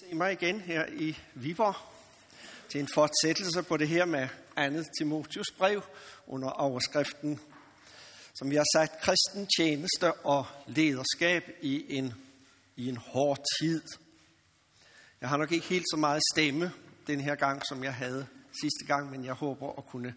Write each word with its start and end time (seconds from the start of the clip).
se 0.00 0.14
mig 0.14 0.32
igen 0.32 0.60
her 0.60 0.86
i 0.86 1.18
Viborg 1.34 1.74
til 2.68 2.80
en 2.80 2.88
fortsættelse 2.88 3.62
på 3.62 3.76
det 3.76 3.88
her 3.88 4.04
med 4.04 4.28
andet 4.56 4.86
Timotius 4.98 5.46
brev 5.58 5.82
under 6.26 6.48
overskriften, 6.48 7.40
som 8.34 8.50
vi 8.50 8.56
har 8.56 8.64
sagt, 8.74 9.00
kristen 9.00 9.48
tjeneste 9.56 10.12
og 10.12 10.46
lederskab 10.66 11.42
i 11.60 11.96
en, 11.96 12.14
i 12.76 12.88
en 12.88 12.96
hård 12.96 13.38
tid. 13.60 13.82
Jeg 15.20 15.28
har 15.28 15.36
nok 15.36 15.52
ikke 15.52 15.66
helt 15.66 15.86
så 15.90 15.96
meget 15.96 16.22
stemme 16.34 16.72
den 17.06 17.20
her 17.20 17.34
gang, 17.34 17.62
som 17.68 17.84
jeg 17.84 17.94
havde 17.94 18.26
sidste 18.62 18.84
gang, 18.86 19.10
men 19.10 19.24
jeg 19.24 19.34
håber 19.34 19.78
at 19.78 19.86
kunne, 19.86 20.14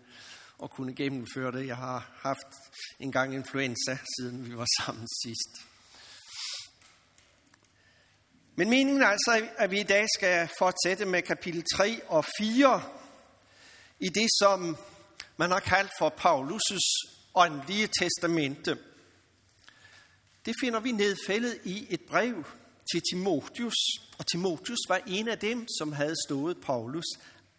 at 0.63 0.69
kunne 0.69 0.95
gennemføre 0.95 1.51
det. 1.51 1.67
Jeg 1.67 1.77
har 1.77 2.11
haft 2.21 2.47
en 2.99 3.11
gang 3.11 3.33
influenza, 3.33 3.97
siden 4.17 4.49
vi 4.49 4.57
var 4.57 4.67
sammen 4.81 5.07
sidst. 5.23 5.76
Men 8.59 8.69
meningen 8.69 9.01
er 9.01 9.07
altså, 9.07 9.47
at 9.57 9.71
vi 9.71 9.79
i 9.79 9.83
dag 9.83 10.05
skal 10.17 10.49
fortsætte 10.57 11.05
med 11.05 11.21
kapitel 11.21 11.63
3 11.75 12.01
og 12.07 12.25
4 12.39 12.83
i 13.99 14.07
det, 14.07 14.27
som 14.39 14.77
man 15.37 15.51
har 15.51 15.59
kaldt 15.59 15.91
for 15.99 16.09
Paulus' 16.09 17.31
åndelige 17.35 17.89
testamente. 17.99 18.77
Det 20.45 20.55
finder 20.61 20.79
vi 20.79 20.91
nedfældet 20.91 21.59
i 21.63 21.87
et 21.89 22.01
brev 22.09 22.43
til 22.91 23.01
Timotius, 23.11 23.75
og 24.19 24.27
Timotius 24.27 24.79
var 24.87 25.01
en 25.07 25.27
af 25.27 25.39
dem, 25.39 25.67
som 25.79 25.91
havde 25.91 26.15
stået 26.27 26.57
Paulus 26.61 27.05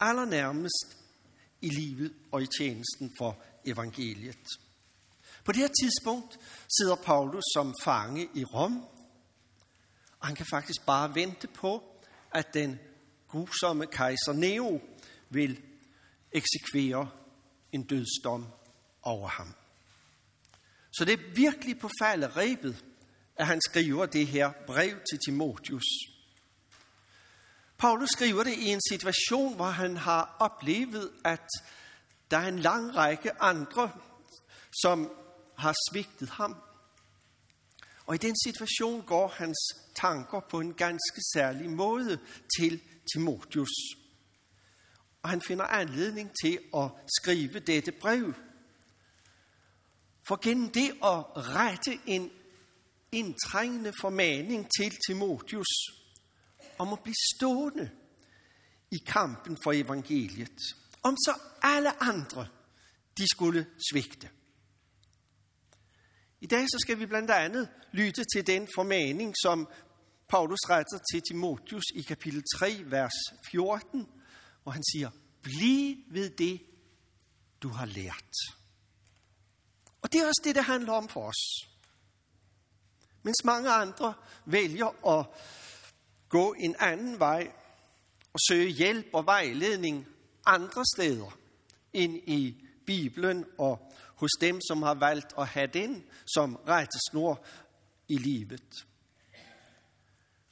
allernærmest 0.01 0.97
i 1.61 1.69
livet 1.69 2.13
og 2.33 2.43
i 2.43 2.47
tjenesten 2.59 3.13
for 3.19 3.37
evangeliet. 3.67 4.47
På 5.45 5.53
det 5.53 5.61
her 5.61 5.75
tidspunkt 5.81 6.39
sidder 6.79 6.97
Paulus 6.97 7.45
som 7.55 7.75
fange 7.85 8.29
i 8.35 8.45
Rom, 8.45 8.85
og 10.21 10.27
han 10.27 10.37
kan 10.37 10.47
faktisk 10.51 10.87
bare 10.87 11.15
vente 11.15 11.49
på, 11.49 12.01
at 12.35 12.55
den 12.55 12.79
grusomme 13.29 13.87
kejser 13.87 14.33
Neo 14.33 14.81
vil 15.31 15.63
eksekvere 16.33 17.11
en 17.73 17.83
dødsdom 17.83 18.47
over 19.03 19.29
ham. 19.29 19.55
Så 20.93 21.05
det 21.05 21.13
er 21.13 21.35
virkelig 21.35 21.79
på 21.79 21.89
rebet, 22.37 22.85
at 23.37 23.47
han 23.47 23.61
skriver 23.61 24.07
det 24.07 24.27
her 24.27 24.53
brev 24.67 24.97
til 25.11 25.19
Timotius. 25.27 25.85
Paulus 27.79 28.09
skriver 28.09 28.43
det 28.43 28.53
i 28.53 28.67
en 28.67 28.81
situation, 28.91 29.57
hvor 29.57 29.71
han 29.71 29.97
har 29.97 30.37
oplevet, 30.39 31.11
at 31.25 31.47
der 32.31 32.39
er 32.39 32.49
en 32.49 32.59
lang 32.59 32.97
række 32.97 33.43
andre, 33.43 33.91
som 34.83 35.13
har 35.59 35.75
svigtet 35.91 36.31
ham. 36.31 36.57
Og 38.09 38.15
i 38.15 38.19
den 38.19 38.37
situation 38.45 39.03
går 39.03 39.29
hans 39.29 39.59
tanker 39.95 40.41
på 40.51 40.61
en 40.61 40.75
ganske 40.75 41.21
særlig 41.35 41.71
måde 41.71 42.21
til 42.59 42.83
Timotius. 43.13 43.71
Og 45.23 45.31
han 45.31 45.43
finder 45.43 45.65
anledning 45.65 46.31
til 46.43 46.59
at 46.77 46.91
skrive 47.19 47.59
dette 47.59 47.93
brev. 47.93 48.35
For 50.29 50.41
gennem 50.43 50.71
det 50.71 50.89
at 50.89 51.25
rette 51.37 52.01
en 52.07 52.31
indtrængende 53.13 53.93
formaning 54.01 54.69
til 54.79 54.97
Timotius 55.07 55.69
om 56.79 56.93
at 56.93 57.03
blive 57.03 57.15
stående 57.37 57.91
i 58.91 58.99
kampen 59.07 59.59
for 59.65 59.73
evangeliet, 59.73 60.61
om 61.03 61.17
så 61.17 61.35
alle 61.63 62.03
andre 62.03 62.49
de 63.19 63.27
skulle 63.33 63.67
svigte. 63.91 64.31
I 66.41 66.47
dag 66.47 66.65
så 66.69 66.79
skal 66.81 66.99
vi 66.99 67.07
blandt 67.07 67.31
andet 67.31 67.69
lytte 67.93 68.25
til 68.35 68.47
den 68.47 68.69
formaning, 68.75 69.35
som 69.43 69.69
Paulus 70.29 70.59
retter 70.71 70.99
til 71.13 71.23
Timotius 71.29 71.85
i 71.95 72.03
kapitel 72.03 72.43
3, 72.57 72.81
vers 72.85 73.13
14, 73.51 74.09
hvor 74.63 74.73
han 74.73 74.83
siger, 74.93 75.11
bliv 75.43 75.97
ved 76.11 76.31
det, 76.31 76.63
du 77.63 77.69
har 77.69 77.87
lært. 77.87 78.35
Og 80.03 80.13
det 80.13 80.21
er 80.21 80.27
også 80.27 80.43
det, 80.45 80.55
det 80.55 80.65
handler 80.65 80.93
om 80.93 81.09
for 81.09 81.29
os. 81.29 81.69
Mens 83.23 83.45
mange 83.45 83.71
andre 83.71 84.15
vælger 84.45 85.19
at 85.19 85.27
gå 86.29 86.53
en 86.53 86.77
anden 86.79 87.19
vej 87.19 87.53
og 88.33 88.41
søge 88.49 88.69
hjælp 88.69 89.07
og 89.13 89.27
vejledning 89.27 90.07
andre 90.47 90.85
steder 90.97 91.39
end 91.93 92.17
i 92.17 92.65
Bibelen 92.87 93.45
og 93.59 93.88
hos 94.19 94.31
dem, 94.41 94.61
som 94.69 94.83
har 94.83 94.95
valgt 94.95 95.35
at 95.39 95.49
have 95.49 95.67
den 95.67 96.05
som 96.35 96.57
rettesnor 96.69 97.45
i 98.09 98.19
livet. 98.19 98.85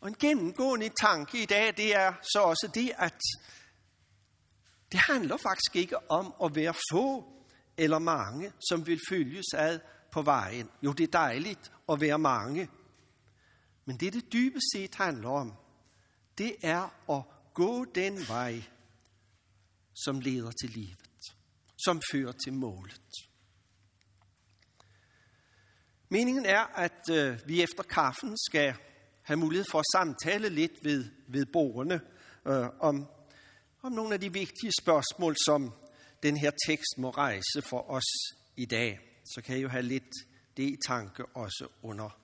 Og 0.00 0.08
en 0.08 0.16
gennemgående 0.20 0.90
tanke 1.00 1.42
i 1.42 1.46
dag, 1.46 1.76
det 1.76 1.94
er 1.94 2.12
så 2.32 2.40
også 2.40 2.70
det, 2.74 2.92
at 2.96 3.20
det 4.92 5.00
handler 5.00 5.36
faktisk 5.36 5.76
ikke 5.76 6.10
om 6.10 6.34
at 6.44 6.54
være 6.54 6.74
få 6.92 7.32
eller 7.76 7.98
mange, 7.98 8.52
som 8.68 8.86
vil 8.86 9.00
følges 9.08 9.54
ad 9.54 9.80
på 10.12 10.22
vejen. 10.22 10.70
Jo, 10.82 10.92
det 10.92 11.04
er 11.04 11.18
dejligt 11.18 11.72
at 11.88 12.00
være 12.00 12.18
mange. 12.18 12.68
Men 13.84 13.96
det, 13.96 14.12
det 14.12 14.32
dybest 14.32 14.66
set 14.74 14.94
handler 14.94 15.28
om, 15.28 15.52
det 16.38 16.56
er 16.62 17.10
at 17.10 17.22
gå 17.54 17.84
den 17.84 18.28
vej, 18.28 18.62
som 20.04 20.20
leder 20.20 20.50
til 20.50 20.70
livet, 20.70 21.20
som 21.84 22.02
fører 22.12 22.32
til 22.32 22.52
målet. 22.52 23.02
Meningen 26.08 26.46
er, 26.46 26.60
at 26.60 27.10
øh, 27.10 27.38
vi 27.46 27.62
efter 27.62 27.82
kaffen 27.82 28.36
skal 28.50 28.74
have 29.22 29.36
mulighed 29.36 29.66
for 29.70 29.78
at 29.78 29.84
samtale 29.92 30.48
lidt 30.48 30.72
ved, 30.82 31.04
ved 31.28 31.46
borgerne 31.46 32.00
øh, 32.46 32.66
om, 32.80 33.06
om 33.82 33.92
nogle 33.92 34.14
af 34.14 34.20
de 34.20 34.32
vigtige 34.32 34.72
spørgsmål, 34.80 35.36
som 35.46 35.72
den 36.22 36.36
her 36.36 36.50
tekst 36.66 36.98
må 36.98 37.10
rejse 37.10 37.62
for 37.62 37.90
os 37.90 38.04
i 38.56 38.64
dag. 38.64 39.00
Så 39.24 39.42
kan 39.42 39.56
I 39.58 39.60
jo 39.60 39.68
have 39.68 39.82
lidt 39.82 40.12
det 40.56 40.62
i 40.62 40.76
tanke 40.86 41.26
også 41.26 41.68
under, 41.82 42.18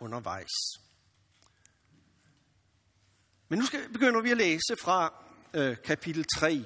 undervejs. 0.00 0.54
Men 3.48 3.58
nu 3.58 3.66
skal, 3.66 3.92
begynder 3.92 4.20
vi 4.20 4.30
at 4.30 4.36
læse 4.36 4.76
fra 4.82 5.24
øh, 5.54 5.76
kapitel 5.84 6.24
3 6.36 6.64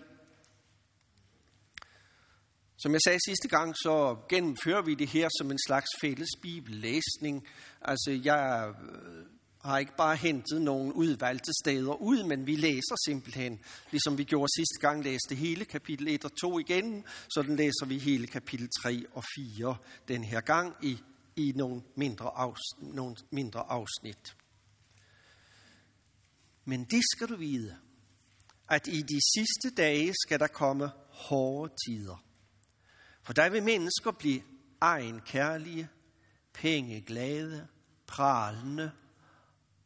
som 2.79 2.93
jeg 2.93 3.01
sagde 3.05 3.19
sidste 3.27 3.49
gang, 3.49 3.75
så 3.77 4.17
gennemfører 4.29 4.83
vi 4.83 4.95
det 4.95 5.09
her 5.09 5.29
som 5.39 5.51
en 5.51 5.59
slags 5.67 5.89
fælles 6.01 6.29
bibellæsning. 6.43 7.47
Altså, 7.83 8.21
jeg 8.25 8.75
øh, 8.83 9.27
har 9.65 9.79
ikke 9.79 9.97
bare 9.97 10.17
hentet 10.17 10.63
nogle 10.63 10.95
udvalgte 10.95 11.53
steder 11.63 11.95
ud, 11.95 12.23
men 12.23 12.47
vi 12.47 12.57
læser 12.57 12.97
simpelthen, 13.07 13.61
ligesom 13.91 14.19
vi 14.19 14.25
gjorde 14.25 14.53
sidste 14.57 14.79
gang, 14.81 15.05
læste 15.05 15.35
hele 15.35 15.65
kapitel 15.65 16.09
1 16.09 16.25
og 16.25 16.41
2 16.41 16.59
igen, 16.59 17.05
så 17.31 17.43
den 17.43 17.57
læser 17.57 17.87
vi 17.87 17.99
hele 17.99 18.27
kapitel 18.27 18.69
3 18.83 19.05
og 19.13 19.25
4 19.59 19.77
den 20.09 20.25
her 20.25 20.41
gang 20.41 20.75
i, 20.83 20.99
i 21.37 21.53
nogle, 21.57 21.83
mindre 21.97 22.31
afsnit, 22.37 22.95
nogle 22.95 23.17
mindre 23.31 23.61
afsnit. 23.61 24.37
Men 26.65 26.85
det 26.85 27.03
skal 27.13 27.29
du 27.29 27.37
vide, 27.37 27.77
at 28.69 28.87
i 28.87 29.03
de 29.03 29.21
sidste 29.37 29.83
dage 29.83 30.15
skal 30.27 30.41
der 30.41 30.47
komme 30.47 30.91
hårde 31.11 31.73
tider. 31.87 32.28
For 33.29 33.33
der 33.33 33.49
vil 33.49 33.63
mennesker 33.63 34.11
blive 34.11 34.43
egenkærlige, 34.81 35.89
pengeglade, 36.53 37.69
pralende, 38.07 38.93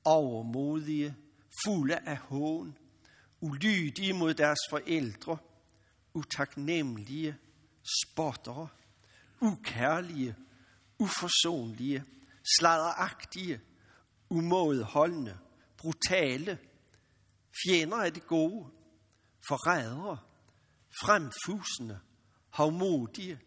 overmodige, 0.04 1.16
fulde 1.64 1.98
af 1.98 2.16
hån, 2.16 2.78
ulydige 3.40 4.12
mod 4.12 4.34
deres 4.34 4.58
forældre, 4.70 5.38
utaknemmelige, 6.14 7.36
spottere, 8.02 8.68
ukærlige, 9.40 10.36
uforsonlige, 10.98 12.04
sladderagtige, 12.58 13.60
umådeholdende, 14.30 15.38
brutale, 15.76 16.58
fjender 17.64 17.96
af 17.96 18.12
det 18.12 18.26
gode, 18.26 18.66
forrædere, 19.48 20.18
fremfusende, 21.04 22.00
havmodige. 22.52 23.38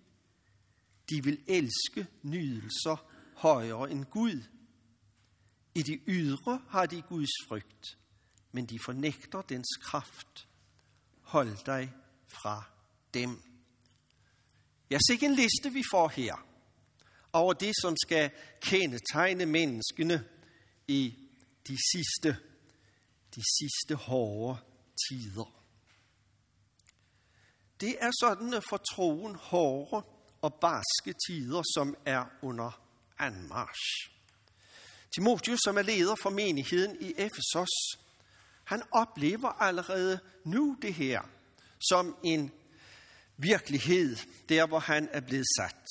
De 1.09 1.23
vil 1.23 1.43
elske 1.47 2.07
nydelser 2.21 3.11
højere 3.35 3.91
end 3.91 4.05
Gud. 4.05 4.43
I 5.75 5.81
det 5.81 6.01
ydre 6.07 6.61
har 6.69 6.85
de 6.85 7.01
Guds 7.01 7.47
frygt, 7.47 7.97
men 8.51 8.65
de 8.65 8.79
fornægter 8.85 9.41
dens 9.41 9.67
kraft. 9.81 10.47
Hold 11.21 11.65
dig 11.65 11.93
fra 12.27 12.63
dem. 13.13 13.41
Jeg 14.89 14.99
ser 15.07 15.27
en 15.27 15.35
liste, 15.35 15.73
vi 15.73 15.83
får 15.91 16.07
her, 16.07 16.47
over 17.33 17.53
det, 17.53 17.73
som 17.81 17.95
skal 18.05 18.31
kendetegne 18.61 19.45
menneskene 19.45 20.25
i 20.87 21.13
de 21.67 21.77
sidste, 21.93 22.37
de 23.35 23.41
sidste 23.59 23.95
hårde 23.95 24.59
tider. 25.09 25.64
Det 27.81 27.95
er 27.99 28.11
sådan 28.19 28.61
for 28.69 28.77
troen 28.77 29.35
hårde 29.35 30.07
og 30.41 30.53
barske 30.53 31.13
tider, 31.27 31.63
som 31.75 31.95
er 32.05 32.25
under 32.41 32.81
anmarsch. 33.19 34.11
Timotius, 35.15 35.59
som 35.63 35.77
er 35.77 35.81
leder 35.81 36.15
for 36.15 36.29
menigheden 36.29 36.97
i 37.01 37.13
Efesos, 37.17 37.69
Han 38.63 38.83
oplever 38.91 39.49
allerede 39.49 40.19
nu 40.43 40.77
det 40.81 40.93
her 40.93 41.21
som 41.89 42.17
en 42.23 42.51
virkelighed, 43.37 44.15
der 44.49 44.67
hvor 44.67 44.79
han 44.79 45.09
er 45.11 45.21
blevet 45.21 45.45
sat. 45.57 45.85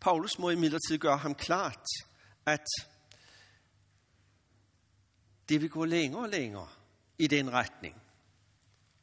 Paulus 0.00 0.38
må 0.38 0.50
imidlertid 0.50 0.98
gøre 0.98 1.16
ham 1.16 1.34
klart, 1.34 1.86
at 2.46 2.66
det 5.48 5.60
vil 5.60 5.70
gå 5.70 5.84
længere 5.84 6.22
og 6.22 6.28
længere 6.28 6.68
i 7.18 7.26
den 7.26 7.52
retning. 7.52 8.02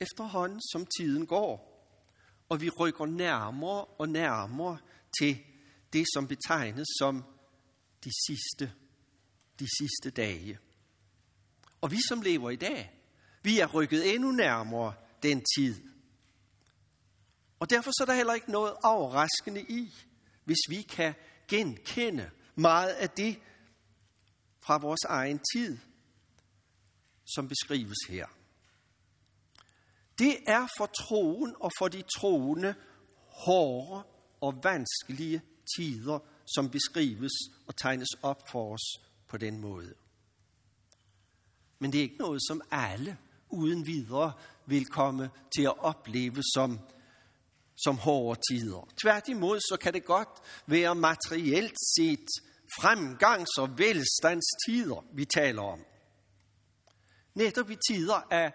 Efterhånden 0.04 0.62
som 0.72 0.88
tiden 0.98 1.26
går, 1.28 1.56
og 2.50 2.62
vi 2.62 2.70
rykker 2.70 3.06
nærmere 3.06 3.86
og 3.86 4.10
nærmere 4.10 4.78
til 5.20 5.44
det, 5.94 6.06
som 6.14 6.28
betegnes 6.28 6.88
som 7.00 7.24
de 8.04 8.12
sidste, 8.28 8.74
de 9.60 9.68
sidste 9.80 10.10
dage. 10.22 10.60
Og 11.82 11.92
vi, 11.92 11.98
som 12.10 12.22
lever 12.22 12.50
i 12.50 12.56
dag, 12.56 12.92
vi 13.44 13.60
er 13.60 13.68
rykket 13.68 14.14
endnu 14.14 14.32
nærmere 14.32 14.94
den 15.24 15.44
tid. 15.58 15.76
Og 17.60 17.70
derfor 17.70 17.92
så 17.92 18.04
er 18.04 18.06
der 18.06 18.14
heller 18.14 18.34
ikke 18.34 18.52
noget 18.52 18.74
overraskende 18.84 19.62
i, 19.62 19.94
hvis 20.44 20.58
vi 20.70 20.82
kan 20.82 21.14
genkende 21.48 22.32
meget 22.56 22.90
af 22.90 23.10
det 23.10 23.40
fra 24.60 24.78
vores 24.78 25.04
egen 25.04 25.40
tid, 25.54 25.78
som 27.26 27.48
beskrives 27.48 27.98
her. 28.10 28.28
Det 30.20 30.38
er 30.48 30.68
for 30.78 30.86
troen 30.86 31.56
og 31.60 31.72
for 31.80 31.88
de 31.88 32.04
troende 32.18 32.76
hårde 33.46 34.04
og 34.42 34.64
vanskelige 34.64 35.42
tider, 35.78 36.20
som 36.56 36.70
beskrives 36.70 37.32
og 37.68 37.76
tegnes 37.76 38.10
op 38.22 38.50
for 38.52 38.74
os 38.74 39.04
på 39.28 39.38
den 39.38 39.60
måde. 39.60 39.94
Men 41.80 41.92
det 41.92 41.98
er 41.98 42.02
ikke 42.02 42.18
noget, 42.18 42.42
som 42.48 42.62
alle 42.72 43.18
uden 43.50 43.88
videre 43.88 44.34
vil 44.66 44.86
komme 44.86 45.30
til 45.56 45.64
at 45.64 45.80
opleve 45.80 46.44
som, 46.54 46.80
som 47.76 47.98
hårde 47.98 48.40
tider. 48.52 48.90
Tværtimod 49.02 49.60
så 49.60 49.78
kan 49.82 49.94
det 49.94 50.06
godt 50.06 50.30
være 50.68 50.96
materielt 50.96 51.78
set 51.98 52.28
fremgangs- 52.80 53.58
og 53.58 53.78
velstandstider, 53.78 55.06
vi 55.14 55.26
taler 55.26 55.62
om. 55.62 55.86
Netop 57.34 57.70
i 57.70 57.78
tider 57.90 58.28
af 58.32 58.54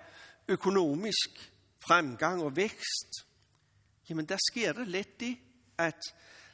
økonomisk 0.49 1.53
fremgang 1.89 2.43
og 2.43 2.57
vækst, 2.57 3.11
jamen 4.11 4.27
der 4.27 4.39
sker 4.51 4.73
der 4.73 4.85
let 4.85 5.21
det, 5.21 5.39
at 5.79 6.01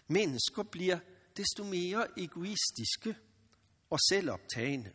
mennesker 0.09 0.63
bliver 0.63 0.99
desto 1.37 1.65
mere 1.65 2.07
egoistiske 2.19 3.17
og 3.91 3.99
selvoptagende. 4.09 4.93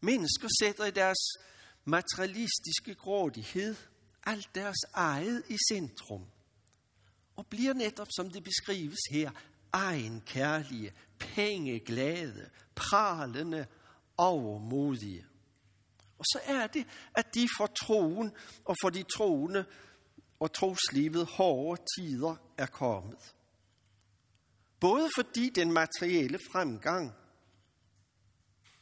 Mennesker 0.00 0.48
sætter 0.60 0.84
i 0.84 0.90
deres 0.90 1.18
materialistiske 1.84 2.94
grådighed 2.94 3.76
alt 4.26 4.54
deres 4.54 4.78
eget 4.94 5.42
i 5.48 5.56
centrum 5.72 6.24
og 7.36 7.46
bliver 7.46 7.72
netop, 7.72 8.06
som 8.16 8.30
det 8.30 8.44
beskrives 8.44 8.98
her, 9.10 9.30
egenkærlige, 9.72 10.92
pengeglade, 11.18 12.50
pralende, 12.74 13.66
overmodige. 14.16 15.26
Og 16.18 16.24
så 16.24 16.40
er 16.44 16.66
det, 16.66 16.86
at 17.14 17.34
de 17.34 17.48
for 17.58 17.66
troen 17.66 18.32
og 18.64 18.76
for 18.82 18.90
de 18.90 19.02
troende 19.16 19.64
og 20.40 20.52
troslivet 20.52 21.26
hårde 21.26 21.82
tider 21.96 22.36
er 22.58 22.66
kommet. 22.66 23.34
Både 24.80 25.08
fordi 25.16 25.50
den 25.50 25.72
materielle 25.72 26.38
fremgang 26.52 27.12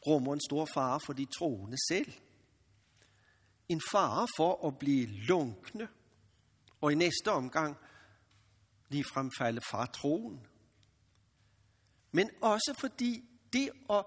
rummer 0.06 0.32
en 0.32 0.40
stor 0.40 0.68
fare 0.74 1.00
for 1.06 1.12
de 1.12 1.24
troende 1.38 1.76
selv. 1.88 2.12
En 3.68 3.80
fare 3.92 4.28
for 4.36 4.66
at 4.68 4.78
blive 4.78 5.06
lunkne, 5.06 5.88
og 6.80 6.92
i 6.92 6.94
næste 6.94 7.32
omgang 7.32 7.76
ligefrem 8.88 9.30
falde 9.38 9.60
fra 9.70 9.86
troen. 9.86 10.46
Men 12.12 12.30
også 12.42 12.74
fordi 12.80 13.24
det 13.52 13.70
at 13.90 14.04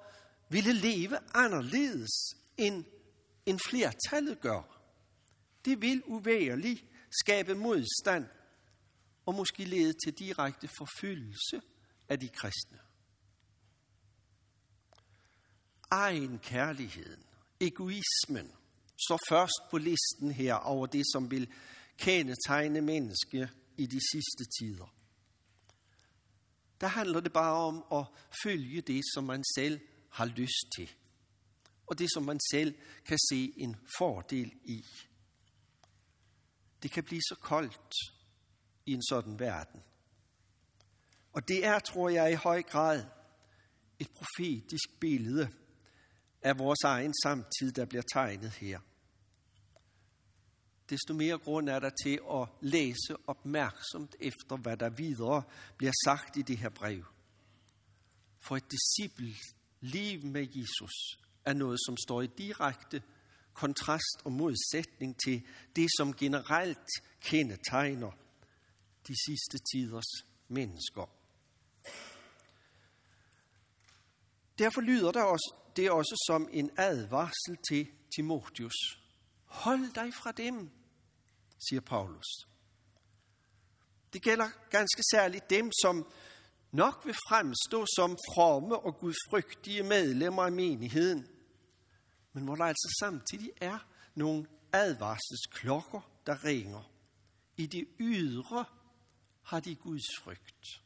ville 0.50 0.74
leve 0.74 1.18
anderledes 1.34 2.12
end, 2.58 2.86
end 3.50 3.60
flertallet 3.70 4.42
gør, 4.42 4.62
det 5.66 5.82
vil 5.82 6.04
uværligt 6.06 6.86
skabe 7.24 7.56
modstand 7.56 8.26
og 9.26 9.36
måske 9.36 9.66
lede 9.66 9.94
til 10.04 10.14
direkte 10.14 10.68
forfølgelse 10.78 11.62
af 12.10 12.20
de 12.20 12.30
kristne. 12.30 12.80
Egen 15.92 16.40
kærligheden, 16.40 17.24
egoismen, 17.60 18.52
så 18.98 19.26
først 19.30 19.62
på 19.72 19.78
listen 19.78 20.32
her 20.32 20.54
over 20.54 20.86
det, 20.86 21.06
som 21.14 21.32
vil 21.32 21.54
kendetegne 21.98 22.82
menneske 22.82 23.50
i 23.78 23.86
de 23.86 24.00
sidste 24.12 24.46
tider. 24.60 24.96
Der 26.82 26.88
handler 26.88 27.20
det 27.20 27.34
bare 27.34 27.56
om 27.56 27.86
at 27.92 28.06
følge 28.44 28.82
det, 28.82 29.04
som 29.14 29.24
man 29.24 29.44
selv 29.56 29.80
har 30.10 30.26
lyst 30.26 30.66
til. 30.76 30.90
Og 31.90 32.00
det, 32.00 32.08
som 32.14 32.24
man 32.24 32.40
selv 32.52 32.76
kan 33.06 33.18
se 33.30 33.54
en 33.58 33.76
fordel 33.98 34.52
i. 34.64 34.86
Det 36.84 36.92
kan 36.92 37.04
blive 37.04 37.22
så 37.22 37.36
koldt 37.42 37.94
i 38.86 38.94
en 38.94 39.04
sådan 39.10 39.40
verden. 39.40 39.84
Og 41.34 41.48
det 41.48 41.66
er, 41.66 41.80
tror 41.80 42.10
jeg, 42.10 42.32
i 42.32 42.36
høj 42.36 42.62
grad 42.62 43.06
et 44.00 44.10
profetisk 44.10 45.00
billede 45.00 45.50
af 46.42 46.60
vores 46.60 46.80
egen 46.84 47.14
samtid, 47.24 47.72
der 47.72 47.86
bliver 47.86 48.04
tegnet 48.14 48.52
her. 48.52 48.80
Desto 50.90 51.14
mere 51.14 51.38
grund 51.38 51.70
er 51.70 51.80
der 51.80 51.90
til 52.04 52.20
at 52.32 52.48
læse 52.62 53.16
opmærksomt 53.28 54.16
efter, 54.20 54.58
hvad 54.58 54.78
der 54.78 54.90
videre 54.90 55.44
bliver 55.78 55.94
sagt 56.06 56.38
i 56.38 56.42
det 56.42 56.58
her 56.58 56.70
brev. 56.70 57.06
For 58.40 58.58
et 58.58 58.72
disciple 58.72 59.36
liv 59.82 60.26
med 60.26 60.48
Jesus 60.56 61.20
er 61.46 61.54
noget, 61.54 61.80
som 61.86 61.98
står 61.98 62.22
i 62.22 62.28
direkte 62.28 63.02
kontrast 63.54 64.22
og 64.24 64.32
modsætning 64.32 65.20
til 65.26 65.48
det, 65.76 65.88
som 65.98 66.14
generelt 66.14 66.90
kendetegner 67.22 68.12
de 69.08 69.16
sidste 69.26 69.58
tiders 69.74 70.12
mennesker. 70.48 71.10
Derfor 74.60 74.82
lyder 74.82 75.12
der 75.12 75.24
også, 75.24 75.56
det 75.76 75.92
også 75.92 76.24
som 76.28 76.50
en 76.52 76.72
advarsel 76.78 77.58
til 77.70 77.88
Timotius. 78.16 78.76
Hold 79.46 79.94
dig 79.94 80.14
fra 80.14 80.32
dem, 80.32 80.70
siger 81.70 81.82
Paulus. 81.82 82.26
Det 84.14 84.22
gælder 84.22 84.50
ganske 84.70 85.04
særligt 85.12 85.50
dem, 85.50 85.72
som 85.82 86.12
nok 86.72 87.06
vil 87.06 87.16
fremstå 87.30 87.86
som 87.96 88.18
fromme 88.34 88.80
og 88.80 88.98
gudfrygtige 88.98 89.84
medlemmer 89.84 90.44
af 90.44 90.52
menigheden, 90.52 91.28
men 92.34 92.44
hvor 92.44 92.56
der 92.56 92.66
altså 92.66 92.96
samtidig 93.00 93.52
er 93.62 93.80
nogle 94.16 94.48
advarselsklokker, 94.74 96.02
der 96.26 96.44
ringer. 96.44 96.92
I 97.58 97.66
det 97.66 97.88
ydre 98.00 98.66
har 99.44 99.60
de 99.60 99.76
Guds 99.76 100.20
frygt, 100.24 100.84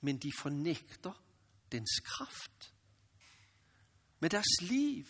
men 0.00 0.18
de 0.18 0.32
fornægter 0.42 1.22
dens 1.72 2.00
kraft. 2.04 2.74
Med 4.20 4.30
deres 4.30 4.60
liv 4.60 5.04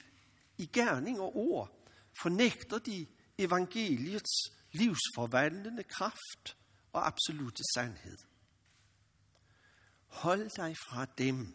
i 0.59 0.67
gerning 0.67 1.21
og 1.21 1.37
ord 1.37 1.91
fornægter 2.23 2.79
de 2.79 3.07
evangeliets 3.39 4.51
livsforvandlende 4.73 5.83
kraft 5.83 6.57
og 6.93 7.07
absolute 7.07 7.63
sandhed. 7.75 8.19
Hold 10.17 10.51
dig 10.57 10.77
fra 10.89 11.07
dem, 11.19 11.55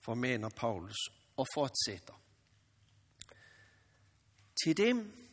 formaner 0.00 0.48
Paulus 0.48 0.96
og 1.36 1.46
fortsætter. 1.54 2.22
Til 4.64 4.76
dem 4.76 5.28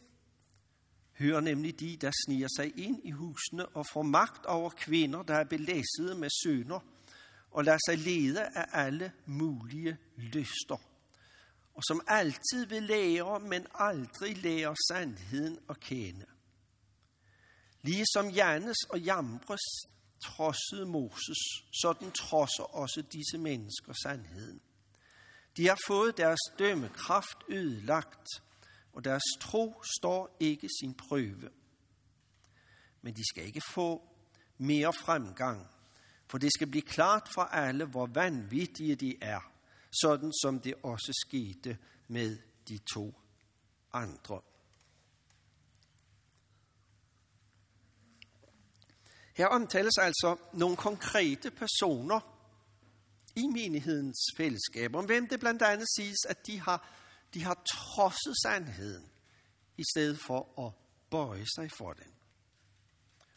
hører 1.19 1.39
nemlig 1.39 1.79
de, 1.79 1.97
der 1.97 2.11
sniger 2.25 2.47
sig 2.57 2.79
ind 2.79 3.01
i 3.03 3.11
husene 3.11 3.65
og 3.65 3.85
får 3.93 4.01
magt 4.01 4.45
over 4.45 4.69
kvinder, 4.69 5.23
der 5.23 5.35
er 5.35 5.43
belæsede 5.43 6.15
med 6.15 6.29
sønder, 6.43 6.79
og 7.51 7.63
lader 7.63 7.79
sig 7.85 7.97
lede 7.97 8.45
af 8.45 8.65
alle 8.71 9.11
mulige 9.25 9.97
lyster, 10.17 10.77
og 11.73 11.83
som 11.87 12.01
altid 12.07 12.65
vil 12.65 12.83
lære, 12.83 13.39
men 13.39 13.67
aldrig 13.73 14.37
lærer 14.37 14.75
sandheden 14.89 15.59
at 15.69 15.79
kende. 15.79 16.25
Ligesom 17.81 18.29
Jannes 18.29 18.77
og 18.89 18.99
Jambres 18.99 19.89
trodsede 20.21 20.85
Moses, 20.85 21.37
sådan 21.81 22.11
trodser 22.11 22.63
også 22.63 23.01
disse 23.01 23.37
mennesker 23.37 23.93
sandheden. 24.03 24.61
De 25.57 25.67
har 25.67 25.77
fået 25.87 26.17
deres 26.17 26.39
dømmekraft 26.59 27.37
ødelagt, 27.49 28.27
og 28.93 29.03
deres 29.03 29.23
tro 29.39 29.81
står 29.99 30.37
ikke 30.39 30.69
sin 30.81 30.93
prøve. 30.93 31.49
Men 33.01 33.13
de 33.13 33.23
skal 33.29 33.45
ikke 33.45 33.61
få 33.73 34.09
mere 34.57 34.93
fremgang, 34.93 35.67
for 36.27 36.37
det 36.37 36.49
skal 36.53 36.67
blive 36.67 36.81
klart 36.81 37.29
for 37.33 37.41
alle, 37.41 37.85
hvor 37.85 38.05
vanvittige 38.05 38.95
de 38.95 39.15
er, 39.21 39.51
sådan 39.91 40.31
som 40.43 40.59
det 40.59 40.73
også 40.83 41.25
skete 41.27 41.77
med 42.07 42.37
de 42.69 42.79
to 42.93 43.13
andre. 43.93 44.41
Her 49.39 49.47
omtales 49.47 49.97
altså 49.97 50.37
nogle 50.53 50.77
konkrete 50.77 51.51
personer 51.51 52.19
i 53.35 53.47
menighedens 53.47 54.17
fællesskab, 54.37 54.95
om 54.95 55.05
hvem 55.05 55.27
det 55.27 55.39
blandt 55.39 55.61
andet 55.61 55.87
siges, 55.97 56.17
at 56.29 56.47
de 56.47 56.59
har, 56.59 56.89
de 57.33 57.43
har 57.43 57.63
trodset 57.67 58.35
sandheden, 58.43 59.11
i 59.77 59.83
stedet 59.93 60.19
for 60.19 60.65
at 60.67 60.73
bøje 61.11 61.45
sig 61.45 61.71
for 61.77 61.93
den. 61.93 62.13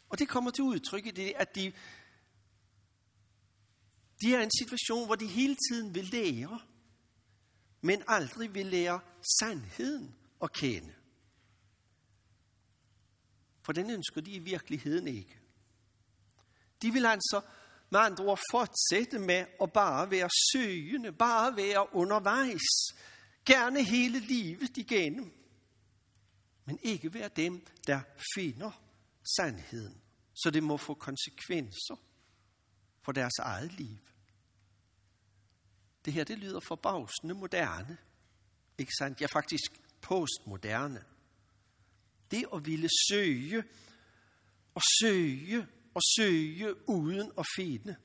Og 0.09 0.19
det 0.19 0.29
kommer 0.29 0.51
til 0.51 0.63
udtryk 0.63 1.05
i 1.05 1.11
det, 1.11 1.33
at 1.35 1.55
de, 1.55 1.73
de 4.21 4.35
er 4.35 4.39
i 4.39 4.43
en 4.43 4.57
situation, 4.59 5.05
hvor 5.05 5.15
de 5.15 5.27
hele 5.27 5.57
tiden 5.69 5.95
vil 5.95 6.05
lære, 6.05 6.59
men 7.81 8.03
aldrig 8.07 8.53
vil 8.53 8.65
lære 8.65 8.99
sandheden 9.39 10.15
at 10.41 10.53
kende. 10.53 10.93
For 13.61 13.73
den 13.73 13.89
ønsker 13.89 14.21
de 14.21 14.31
i 14.31 14.39
virkeligheden 14.39 15.07
ikke. 15.07 15.42
De 16.83 16.93
vil 16.93 17.05
altså 17.05 17.41
med 17.89 17.99
andre 17.99 18.23
ord 18.25 18.39
fortsætte 18.51 19.19
med 19.19 19.45
at 19.61 19.73
bare 19.73 20.11
være 20.11 20.29
søgende, 20.53 21.11
bare 21.11 21.55
være 21.55 21.95
undervejs, 21.95 22.95
gerne 23.45 23.83
hele 23.83 24.19
livet 24.19 24.77
igennem, 24.77 25.33
men 26.65 26.79
ikke 26.83 27.13
være 27.13 27.29
dem, 27.35 27.65
der 27.87 28.01
finder 28.35 28.71
sandheden, 29.37 30.01
så 30.33 30.49
det 30.49 30.63
må 30.63 30.77
få 30.77 30.93
konsekvenser 30.93 31.95
for 33.01 33.11
deres 33.11 33.39
eget 33.39 33.73
liv. 33.73 33.97
Det 36.05 36.13
her, 36.13 36.23
det 36.23 36.37
lyder 36.37 36.59
forbavsende 36.67 37.33
moderne, 37.33 37.97
ikke 38.77 38.91
sandt? 38.99 39.21
Ja, 39.21 39.25
faktisk 39.25 39.81
postmoderne. 40.01 41.03
Det 42.31 42.45
at 42.53 42.65
ville 42.65 42.89
søge 43.09 43.63
og 44.75 44.81
søge 45.01 45.67
og 45.93 46.01
søge 46.17 46.89
uden 46.89 47.31
at 47.37 47.45
finde. 47.55 47.95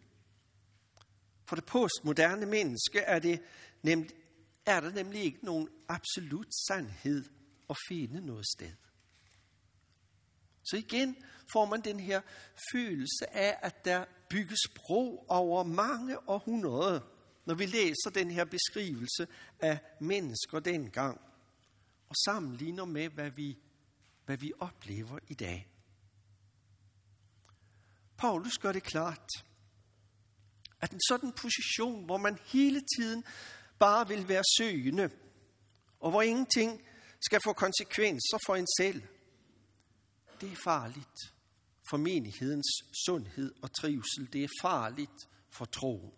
For 1.49 1.57
det 1.57 1.65
postmoderne 1.65 2.47
menneske 2.47 2.99
er, 2.99 3.19
det 3.19 3.43
nemlig, 3.83 4.11
er 4.67 4.81
der 4.81 4.93
nemlig 4.93 5.23
ikke 5.23 5.45
nogen 5.45 5.69
absolut 5.89 6.55
sandhed 6.69 7.25
at 7.71 7.77
finde 7.89 8.27
noget 8.27 8.47
sted. 8.47 8.73
Så 10.65 10.77
igen 10.77 11.17
får 11.53 11.65
man 11.67 11.81
den 11.81 12.01
her 12.01 12.21
følelse 12.73 13.31
af, 13.31 13.59
at 13.63 13.85
der 13.85 14.05
bygges 14.31 14.61
bro 14.75 15.25
over 15.29 15.63
mange 15.63 16.29
århundreder, 16.29 17.01
når 17.47 17.55
vi 17.55 17.67
læser 17.67 18.11
den 18.15 18.31
her 18.31 18.45
beskrivelse 18.45 19.27
af 19.61 19.79
mennesker 20.01 20.61
dengang, 20.61 21.21
og 22.09 22.17
sammenligner 22.25 22.85
med, 22.85 23.09
hvad 23.09 23.31
vi, 23.31 23.59
hvad 24.25 24.37
vi 24.37 24.53
oplever 24.61 25.19
i 25.29 25.35
dag. 25.35 25.78
Paulus 28.19 28.59
gør 28.59 28.73
det 28.73 28.83
klart, 28.83 29.29
at 30.81 30.93
en 30.93 31.01
sådan 31.09 31.33
position, 31.33 32.05
hvor 32.05 32.17
man 32.17 32.39
hele 32.45 32.83
tiden 32.97 33.25
bare 33.79 34.09
vil 34.09 34.29
være 34.29 34.43
søgende, 34.59 35.11
og 36.01 36.11
hvor 36.11 36.23
ingenting 36.23 36.83
skal 37.21 37.41
få 37.45 37.53
konsekvenser 37.53 38.39
for 38.47 38.57
en 38.57 38.67
selv, 38.79 39.03
det 40.41 40.53
er 40.53 40.57
farligt 40.65 41.33
for 41.91 41.97
menighedens 41.97 42.67
sundhed 43.07 43.55
og 43.63 43.75
trivsel. 43.75 44.33
Det 44.33 44.45
er 44.45 44.49
farligt 44.63 45.29
for 45.51 45.65
troen. 45.65 46.13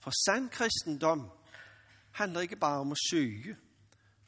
For 0.00 0.12
sand 0.26 0.48
kristendom 0.50 1.30
handler 2.12 2.40
ikke 2.40 2.56
bare 2.56 2.80
om 2.80 2.92
at 2.92 2.98
søge, 3.10 3.56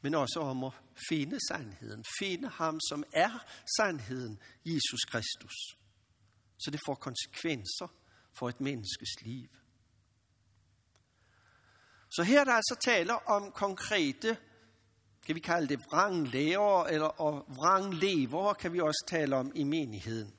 men 0.02 0.14
også 0.14 0.40
om 0.40 0.64
at 0.64 0.72
finde 1.08 1.38
sandheden. 1.48 2.04
Finde 2.18 2.48
ham, 2.48 2.80
som 2.88 3.04
er 3.12 3.44
sandheden, 3.76 4.38
Jesus 4.64 5.04
Kristus 5.04 5.76
så 6.58 6.70
det 6.70 6.80
får 6.86 6.94
konsekvenser 6.94 7.88
for 8.32 8.48
et 8.48 8.60
menneskes 8.60 9.22
liv. 9.22 9.48
Så 12.10 12.22
her 12.22 12.40
er 12.40 12.44
der 12.44 12.52
altså 12.52 12.76
taler 12.84 13.14
om 13.14 13.52
konkrete, 13.52 14.36
kan 15.26 15.34
vi 15.34 15.40
kalde 15.40 15.68
det 15.68 15.80
vranglærer, 15.90 16.84
eller 16.84 17.06
og 17.06 17.44
vranglever, 17.48 18.54
kan 18.54 18.72
vi 18.72 18.80
også 18.80 19.04
tale 19.08 19.36
om 19.36 19.52
i 19.54 19.64
menigheden. 19.64 20.34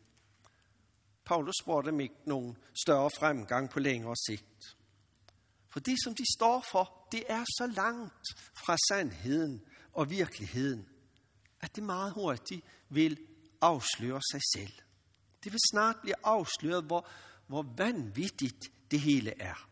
Paulus 1.26 1.56
spurgte 1.62 1.92
dem 1.92 2.00
ikke 2.00 2.16
nogen 2.26 2.58
større 2.86 3.10
fremgang 3.20 3.70
på 3.70 3.80
længere 3.80 4.16
sigt. 4.28 4.78
For 5.70 5.80
det, 5.80 5.98
som 6.04 6.16
de 6.16 6.24
står 6.38 6.64
for, 6.72 7.08
det 7.12 7.24
er 7.30 7.44
så 7.44 7.68
langt 7.76 8.28
fra 8.66 8.78
sandheden 8.90 9.62
og 9.94 10.10
virkeligheden, 10.10 10.90
at 11.62 11.76
det 11.76 11.84
meget 11.84 12.14
hurtigt 12.14 12.66
vil 12.90 13.18
afsløre 13.62 14.22
sig 14.32 14.42
selv. 14.56 14.74
Det 15.48 15.54
vil 15.54 15.60
snart 15.72 15.96
blive 16.02 16.16
afsløret, 16.24 16.84
hvor, 16.84 17.08
hvor 17.48 17.66
vanvittigt 17.78 18.72
det 18.92 19.00
hele 19.00 19.42
er. 19.42 19.70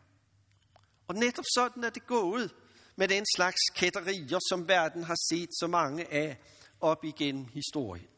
Og 1.08 1.14
netop 1.14 1.44
sådan 1.54 1.84
er 1.84 1.90
det 1.90 2.06
gået 2.06 2.54
med 2.96 3.08
den 3.08 3.24
slags 3.36 3.60
kætterier, 3.74 4.38
som 4.48 4.68
verden 4.68 5.02
har 5.02 5.16
set 5.30 5.48
så 5.60 5.66
mange 5.66 6.12
af 6.12 6.38
op 6.80 7.04
igennem 7.04 7.44
historien. 7.44 8.08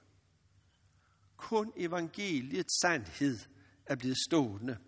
Kun 1.37 1.73
evangeliets 1.77 2.81
sandhed 2.81 3.39
er 3.87 3.97
blevet 3.97 4.19
stående 4.29 4.79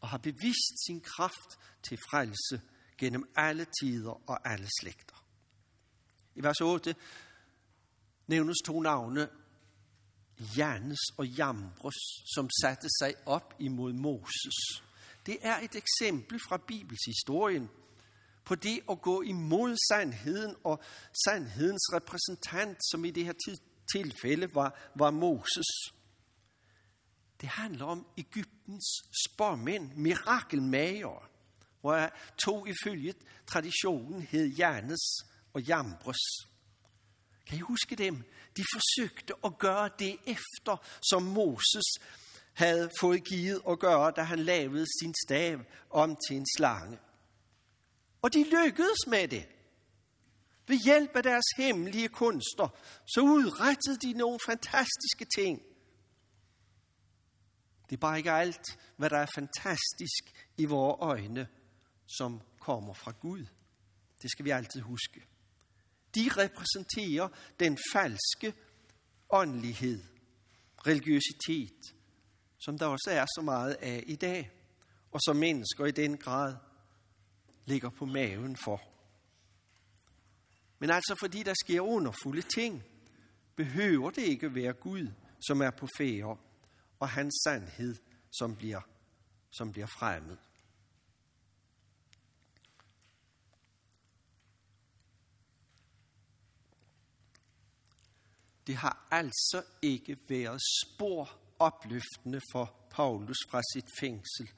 og 0.00 0.08
har 0.08 0.18
bevist 0.18 0.86
sin 0.86 1.00
kraft 1.00 1.58
til 1.82 1.98
frelse 2.10 2.60
gennem 2.98 3.32
alle 3.36 3.66
tider 3.82 4.30
og 4.30 4.50
alle 4.50 4.68
slægter. 4.80 5.24
I 6.34 6.42
vers 6.42 6.60
8 6.60 6.94
nævnes 8.26 8.56
to 8.66 8.80
navne 8.80 9.28
jernes 10.58 11.00
og 11.16 11.26
Jambros, 11.26 11.94
som 12.34 12.48
satte 12.62 12.88
sig 13.00 13.14
op 13.26 13.54
imod 13.58 13.92
Moses. 13.92 14.82
Det 15.26 15.38
er 15.42 15.58
et 15.58 15.76
eksempel 15.76 16.40
fra 16.48 16.56
Bibels 16.56 17.00
historien 17.06 17.68
på 18.44 18.54
det 18.54 18.80
at 18.90 19.02
gå 19.02 19.22
imod 19.22 19.76
sandheden 19.88 20.56
og 20.64 20.82
sandhedens 21.24 21.92
repræsentant, 21.92 22.78
som 22.90 23.04
i 23.04 23.10
det 23.10 23.24
her 23.24 23.32
tilfælde 23.92 24.54
var, 24.54 24.90
var 24.94 25.10
Moses. 25.10 25.66
Det 27.40 27.48
handler 27.48 27.84
om 27.84 28.06
Ægyptens 28.18 29.02
spormænd, 29.26 29.94
mirakelmager, 29.94 31.30
hvor 31.80 32.10
to 32.44 32.66
ifølge 32.66 33.14
traditionen 33.46 34.22
hed 34.22 34.54
Jernes 34.58 35.24
og 35.52 35.62
Jambres. 35.62 36.20
Kan 37.46 37.58
I 37.58 37.60
huske 37.60 37.96
dem? 37.96 38.24
De 38.56 38.64
forsøgte 38.74 39.34
at 39.44 39.58
gøre 39.58 39.90
det 39.98 40.16
efter, 40.26 40.76
som 41.10 41.22
Moses 41.22 41.84
havde 42.52 42.90
fået 43.00 43.24
givet 43.24 43.62
at 43.68 43.78
gøre, 43.78 44.12
da 44.16 44.22
han 44.22 44.38
lavede 44.38 44.86
sin 45.00 45.14
stav 45.26 45.60
om 45.90 46.16
til 46.28 46.36
en 46.36 46.46
slange. 46.56 46.98
Og 48.22 48.32
de 48.32 48.44
lykkedes 48.44 49.06
med 49.06 49.28
det. 49.28 49.48
Ved 50.66 50.78
hjælp 50.84 51.16
af 51.16 51.22
deres 51.22 51.44
hemmelige 51.56 52.08
kunster, 52.08 52.68
så 53.06 53.20
udrettede 53.20 53.98
de 54.02 54.12
nogle 54.12 54.38
fantastiske 54.46 55.26
ting. 55.36 55.62
Det 57.90 57.96
er 57.96 58.00
bare 58.00 58.18
ikke 58.18 58.32
alt, 58.32 58.78
hvad 58.96 59.10
der 59.10 59.18
er 59.18 59.26
fantastisk 59.34 60.48
i 60.56 60.64
vores 60.64 60.96
øjne, 61.00 61.48
som 62.06 62.40
kommer 62.60 62.94
fra 62.94 63.10
Gud. 63.20 63.46
Det 64.22 64.30
skal 64.30 64.44
vi 64.44 64.50
altid 64.50 64.80
huske. 64.80 65.29
De 66.14 66.30
repræsenterer 66.36 67.28
den 67.60 67.78
falske 67.92 68.54
åndelighed, 69.30 70.02
religiøsitet, 70.86 71.80
som 72.58 72.78
der 72.78 72.86
også 72.86 73.10
er 73.10 73.26
så 73.26 73.42
meget 73.44 73.74
af 73.74 74.04
i 74.06 74.16
dag, 74.16 74.50
og 75.12 75.20
som 75.26 75.36
mennesker 75.36 75.86
i 75.86 75.90
den 75.90 76.16
grad 76.16 76.56
ligger 77.64 77.90
på 77.90 78.04
maven 78.04 78.56
for. 78.56 78.82
Men 80.78 80.90
altså 80.90 81.16
fordi 81.20 81.42
der 81.42 81.54
sker 81.64 81.80
underfulde 81.80 82.42
ting, 82.42 82.82
behøver 83.56 84.10
det 84.10 84.22
ikke 84.22 84.54
være 84.54 84.72
Gud, 84.72 85.08
som 85.46 85.60
er 85.60 85.70
på 85.70 85.88
færre, 85.98 86.36
og 87.00 87.08
hans 87.08 87.34
sandhed, 87.44 87.96
som 88.32 88.56
bliver, 88.56 88.80
som 89.50 89.72
bliver 89.72 89.86
fremmed. 89.86 90.36
Det 98.70 98.78
har 98.78 99.06
altså 99.10 99.62
ikke 99.82 100.16
været 100.28 100.60
spor 100.84 101.38
opløftende 101.58 102.40
for 102.52 102.86
Paulus 102.90 103.36
fra 103.50 103.62
sit 103.74 103.84
fængsel 104.00 104.50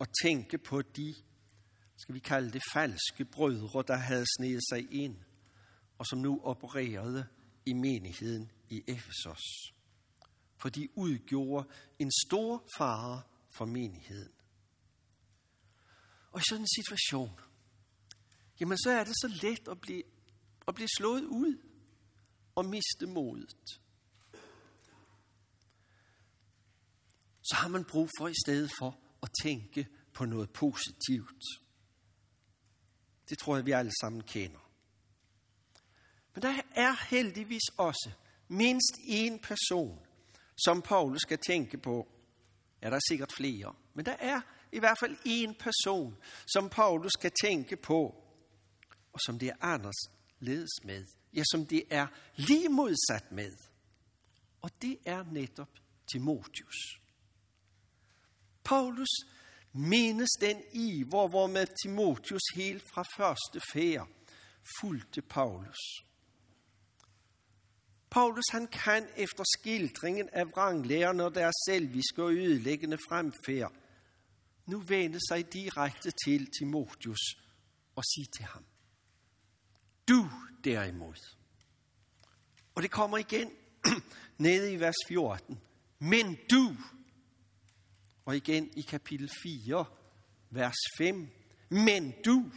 at 0.00 0.08
tænke 0.22 0.58
på 0.58 0.82
de, 0.82 1.14
skal 1.96 2.14
vi 2.14 2.18
kalde 2.18 2.52
det 2.52 2.62
falske 2.72 3.24
brødre, 3.24 3.84
der 3.88 3.96
havde 3.96 4.26
sneget 4.38 4.60
sig 4.68 4.92
ind, 4.92 5.16
og 5.98 6.06
som 6.06 6.18
nu 6.18 6.40
opererede 6.44 7.26
i 7.66 7.72
menigheden 7.72 8.50
i 8.68 8.82
Efesos. 8.86 9.42
For 10.56 10.68
de 10.68 10.88
udgjorde 10.94 11.68
en 11.98 12.10
stor 12.26 12.64
fare 12.78 13.22
for 13.56 13.64
menigheden. 13.64 14.32
Og 16.32 16.40
i 16.40 16.42
sådan 16.48 16.62
en 16.62 16.82
situation, 16.82 17.40
jamen 18.60 18.78
så 18.78 18.90
er 18.90 19.04
det 19.04 19.14
så 19.16 19.38
let 19.42 19.68
at 19.68 19.80
blive 19.80 20.02
at 20.68 20.74
blive 20.74 20.88
slået 20.98 21.24
ud 21.24 21.71
og 22.54 22.64
miste 22.64 23.06
modet. 23.06 23.80
Så 27.42 27.56
har 27.56 27.68
man 27.68 27.84
brug 27.84 28.08
for 28.18 28.28
i 28.28 28.34
stedet 28.46 28.70
for 28.78 28.98
at 29.22 29.28
tænke 29.42 29.86
på 30.14 30.24
noget 30.24 30.50
positivt. 30.50 31.44
Det 33.28 33.38
tror 33.38 33.56
jeg, 33.56 33.66
vi 33.66 33.70
alle 33.70 33.92
sammen 34.00 34.22
kender. 34.22 34.70
Men 36.34 36.42
der 36.42 36.60
er 36.74 37.06
heldigvis 37.10 37.68
også 37.76 38.10
mindst 38.48 38.94
én 38.94 39.38
person, 39.42 39.98
som 40.64 40.82
Paulus 40.82 41.20
skal 41.20 41.38
tænke 41.46 41.78
på. 41.78 42.08
Ja, 42.82 42.90
der 42.90 42.96
er 42.96 43.00
sikkert 43.08 43.32
flere. 43.36 43.74
Men 43.94 44.06
der 44.06 44.16
er 44.18 44.40
i 44.72 44.78
hvert 44.78 44.98
fald 45.00 45.16
én 45.26 45.58
person, 45.58 46.16
som 46.46 46.68
Paulus 46.68 47.12
skal 47.12 47.32
tænke 47.42 47.76
på, 47.76 48.24
og 49.12 49.20
som 49.26 49.38
det 49.38 49.48
er 49.48 49.56
anderledes 49.60 50.84
med. 50.84 51.06
Ja, 51.32 51.42
som 51.52 51.66
det 51.66 51.84
er 51.90 52.06
lige 52.36 52.68
modsat 52.68 53.32
med. 53.32 53.52
Og 54.62 54.70
det 54.82 54.98
er 55.04 55.24
netop 55.32 55.68
Timotius. 56.12 56.76
Paulus 58.64 59.08
menes 59.72 60.30
den 60.40 60.62
i, 60.72 61.02
hvor, 61.02 61.28
hvor 61.28 61.46
med 61.46 61.66
Timotius 61.82 62.42
helt 62.54 62.82
fra 62.94 63.04
første 63.16 63.60
færd 63.72 64.08
fulgte 64.80 65.22
Paulus. 65.22 65.78
Paulus 68.10 68.44
han 68.50 68.66
kan 68.66 69.06
efter 69.16 69.44
skildringen 69.58 70.28
af 70.32 70.46
vranglærerne 70.46 71.24
og 71.24 71.34
deres 71.34 71.54
selviske 71.68 72.22
og 72.22 72.32
ødelæggende 72.32 72.98
fremfærd 73.08 73.72
nu 74.66 74.78
vende 74.80 75.18
sig 75.28 75.52
direkte 75.52 76.12
til 76.24 76.48
Timotius 76.58 77.20
og 77.96 78.02
sige 78.04 78.26
til 78.36 78.44
ham, 78.44 78.64
du 80.08 80.30
derimod. 80.64 81.14
Og 82.74 82.82
det 82.82 82.90
kommer 82.90 83.18
igen 83.18 83.50
nede 84.38 84.72
i 84.72 84.80
vers 84.80 84.96
14. 85.08 85.60
Men 85.98 86.38
du, 86.50 86.76
og 88.24 88.36
igen 88.36 88.70
i 88.76 88.80
kapitel 88.80 89.30
4, 89.42 89.84
vers 90.50 90.76
5. 90.98 91.28
Men 91.68 92.14
du, 92.24 92.50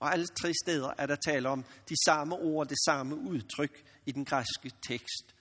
og 0.00 0.12
alle 0.12 0.26
tre 0.26 0.52
steder 0.64 0.92
er 0.98 1.06
der 1.06 1.16
tale 1.16 1.48
om 1.48 1.64
de 1.88 1.94
samme 2.06 2.36
ord, 2.36 2.68
det 2.68 2.78
samme 2.86 3.16
udtryk 3.16 3.84
i 4.06 4.12
den 4.12 4.24
græske 4.24 4.72
tekst. 4.82 5.34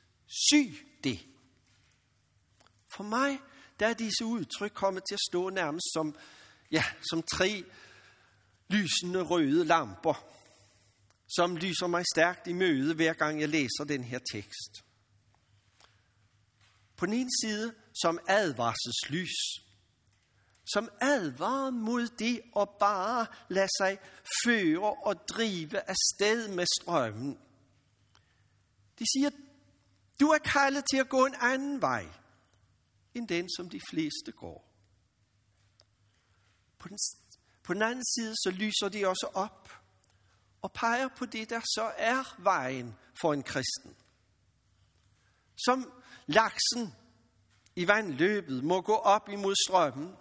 Syg 0.49 0.73
det. 1.03 1.19
For 2.95 3.03
mig, 3.03 3.39
der 3.79 3.87
er 3.87 3.93
disse 3.93 4.25
udtryk 4.25 4.71
kommet 4.73 5.03
til 5.09 5.15
at 5.15 5.19
stå 5.29 5.49
nærmest 5.49 5.93
som, 5.93 6.15
ja, 6.71 6.83
som 7.09 7.23
tre 7.23 7.63
lysende 8.69 9.21
røde 9.21 9.65
lamper, 9.65 10.36
som 11.27 11.57
lyser 11.57 11.87
mig 11.87 12.03
stærkt 12.15 12.47
i 12.47 12.53
møde, 12.53 12.95
hver 12.95 13.13
gang 13.13 13.41
jeg 13.41 13.49
læser 13.49 13.83
den 13.87 14.03
her 14.03 14.19
tekst. 14.31 14.83
På 16.95 17.05
den 17.05 17.13
ene 17.13 17.29
side 17.41 17.73
som 18.01 18.19
advarselslys, 18.27 19.37
som 20.73 20.89
advarer 21.01 21.71
mod 21.71 22.07
det 22.07 22.41
at 22.55 22.69
bare 22.79 23.27
lade 23.49 23.69
sig 23.77 23.99
føre 24.45 24.93
og 24.93 25.27
drive 25.29 25.79
afsted 25.89 26.47
med 26.47 26.65
strømmen. 26.81 27.37
De 28.99 29.05
siger, 29.13 29.29
du 30.19 30.27
er 30.27 30.37
kaldet 30.37 30.83
til 30.91 30.97
at 30.97 31.09
gå 31.09 31.25
en 31.25 31.35
anden 31.41 31.81
vej, 31.81 32.05
end 33.13 33.27
den, 33.27 33.49
som 33.57 33.69
de 33.69 33.81
fleste 33.89 34.31
går. 34.31 34.73
På 36.79 36.87
den, 36.87 36.97
på 37.63 37.73
den 37.73 37.81
anden 37.81 38.05
side, 38.15 38.33
så 38.35 38.51
lyser 38.51 38.89
de 38.89 39.07
også 39.07 39.29
op 39.33 39.66
og 40.61 40.71
peger 40.71 41.07
på 41.07 41.25
det, 41.25 41.49
der 41.49 41.59
så 41.59 41.91
er 41.97 42.41
vejen 42.43 42.95
for 43.21 43.33
en 43.33 43.43
kristen. 43.43 43.95
Som 45.65 45.91
laksen 46.27 46.93
i 47.75 47.87
vandløbet 47.87 48.63
må 48.63 48.81
gå 48.81 48.95
op 48.95 49.29
imod 49.29 49.55
strømmen, 49.67 50.15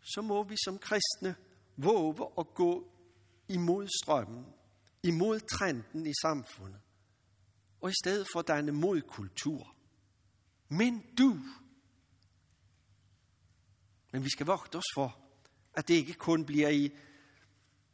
så 0.00 0.22
må 0.22 0.42
vi 0.42 0.56
som 0.64 0.78
kristne 0.78 1.36
våge 1.76 2.30
at 2.38 2.46
gå 2.54 2.92
imod 3.48 3.88
strømmen, 4.02 4.46
imod 5.02 5.40
trenden 5.40 6.06
i 6.06 6.12
samfundet, 6.22 6.80
og 7.80 7.90
i 7.90 7.94
stedet 8.04 8.26
for 8.32 8.42
danne 8.42 8.72
modkultur. 8.72 9.74
Men 10.68 11.04
du, 11.18 11.38
men 14.12 14.24
vi 14.24 14.30
skal 14.30 14.46
vogte 14.46 14.76
os 14.76 14.90
for, 14.94 15.18
at 15.74 15.88
det 15.88 15.94
ikke 15.94 16.14
kun 16.14 16.46
bliver 16.46 16.68
i 16.68 16.90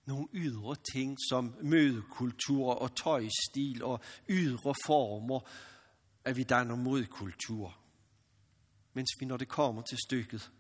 nogle 0.07 0.29
ydre 0.33 0.77
ting 0.93 1.17
som 1.29 1.55
mødekultur 1.63 2.75
og 2.75 2.97
tøjstil 2.97 3.85
og 3.85 4.01
ydre 4.29 4.75
former, 4.87 5.41
at 6.25 6.37
vi 6.37 6.43
danner 6.43 6.77
modkultur 6.77 7.83
mens 8.93 9.11
vi, 9.21 9.27
når 9.27 9.37
det 9.37 9.49
kommer 9.49 9.83
til 9.83 9.99
stykket, 10.07 10.53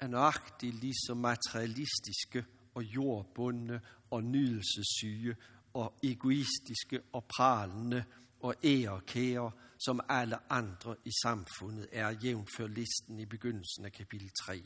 er 0.00 0.06
nøjagtigt 0.06 0.74
lige 0.74 0.94
så 0.94 1.14
materialistiske 1.14 2.44
og 2.74 2.82
jordbundne 2.82 3.80
og 4.10 4.24
nydelsessyge 4.24 5.36
og 5.74 5.98
egoistiske 6.02 7.00
og 7.12 7.24
pralende 7.36 8.04
og 8.40 8.54
ærekære, 8.64 9.50
som 9.78 10.00
alle 10.08 10.52
andre 10.52 10.96
i 11.04 11.10
samfundet 11.22 11.88
er 11.92 12.10
jævnfør 12.10 12.66
listen 12.66 13.18
i 13.18 13.26
begyndelsen 13.26 13.84
af 13.84 13.92
kapitel 13.92 14.30
3. 14.46 14.62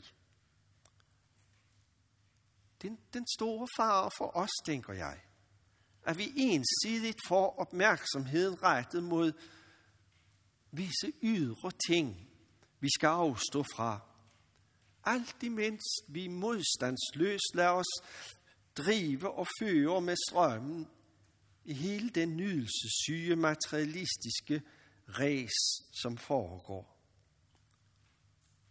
Den, 2.83 2.97
den 3.13 3.25
store 3.37 3.67
fare 3.77 4.09
for 4.17 4.37
os, 4.37 4.49
tænker 4.65 4.93
jeg, 4.93 5.19
at 6.05 6.17
vi 6.17 6.33
ensidigt 6.35 7.19
får 7.27 7.59
opmærksomheden 7.59 8.63
rettet 8.63 9.03
mod 9.03 9.33
visse 10.71 11.13
ydre 11.21 11.71
ting 11.87 12.29
vi 12.79 12.89
skal 12.89 13.07
afstå 13.07 13.63
fra. 13.63 13.99
Alt 15.05 15.43
imens 15.43 15.83
vi 16.07 16.27
modstandsløst 16.27 17.55
lader 17.55 17.69
os 17.69 18.03
drive 18.77 19.31
og 19.31 19.47
føre 19.59 20.01
med 20.01 20.15
strømmen 20.29 20.87
i 21.65 21.73
hele 21.73 22.09
den 22.09 22.37
nydelsessyge 22.37 23.35
materialistiske 23.35 24.61
ræs, 25.07 25.85
som 26.01 26.17
foregår. 26.17 26.93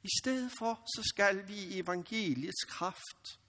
I 0.03 0.09
stedet 0.22 0.53
for, 0.59 0.75
så 0.75 1.03
skal 1.09 1.48
vi 1.48 1.55
i 1.55 1.79
evangeliets 1.79 2.64
kraft, 2.68 3.41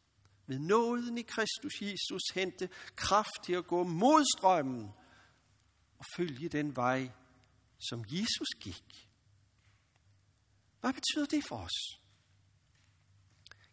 ved 0.48 0.60
nåden 0.60 1.18
i 1.18 1.22
Kristus 1.22 1.82
Jesus, 1.82 2.22
hente 2.34 2.70
kraft 2.96 3.44
til 3.46 3.54
at 3.54 3.68
gå 3.68 3.84
mod 3.84 4.38
strømmen 4.38 4.92
og 6.00 6.06
følge 6.18 6.50
den 6.50 6.76
vej, 6.76 7.12
som 7.90 8.06
Jesus 8.10 8.48
gik. 8.60 9.10
Hvad 10.82 10.94
betyder 10.94 11.26
det 11.26 11.44
for 11.50 11.58
os? 11.58 12.00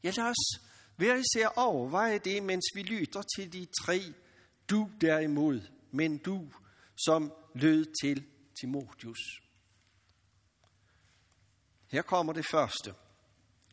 Ja, 0.03 0.11
lad 0.17 0.25
os 0.25 0.71
hver 0.97 1.15
især 1.15 1.49
overveje 1.49 2.19
det, 2.19 2.43
mens 2.43 2.65
vi 2.75 2.83
lytter 2.83 3.23
til 3.37 3.53
de 3.53 3.67
tre 3.85 4.15
du 4.71 4.91
derimod, 5.01 5.61
men 5.91 6.19
du, 6.19 6.53
som 7.07 7.33
lød 7.55 7.95
til 8.03 8.27
Timotius. 8.61 9.19
Her 11.89 12.03
kommer 12.03 12.33
det 12.33 12.47
første, 12.51 12.95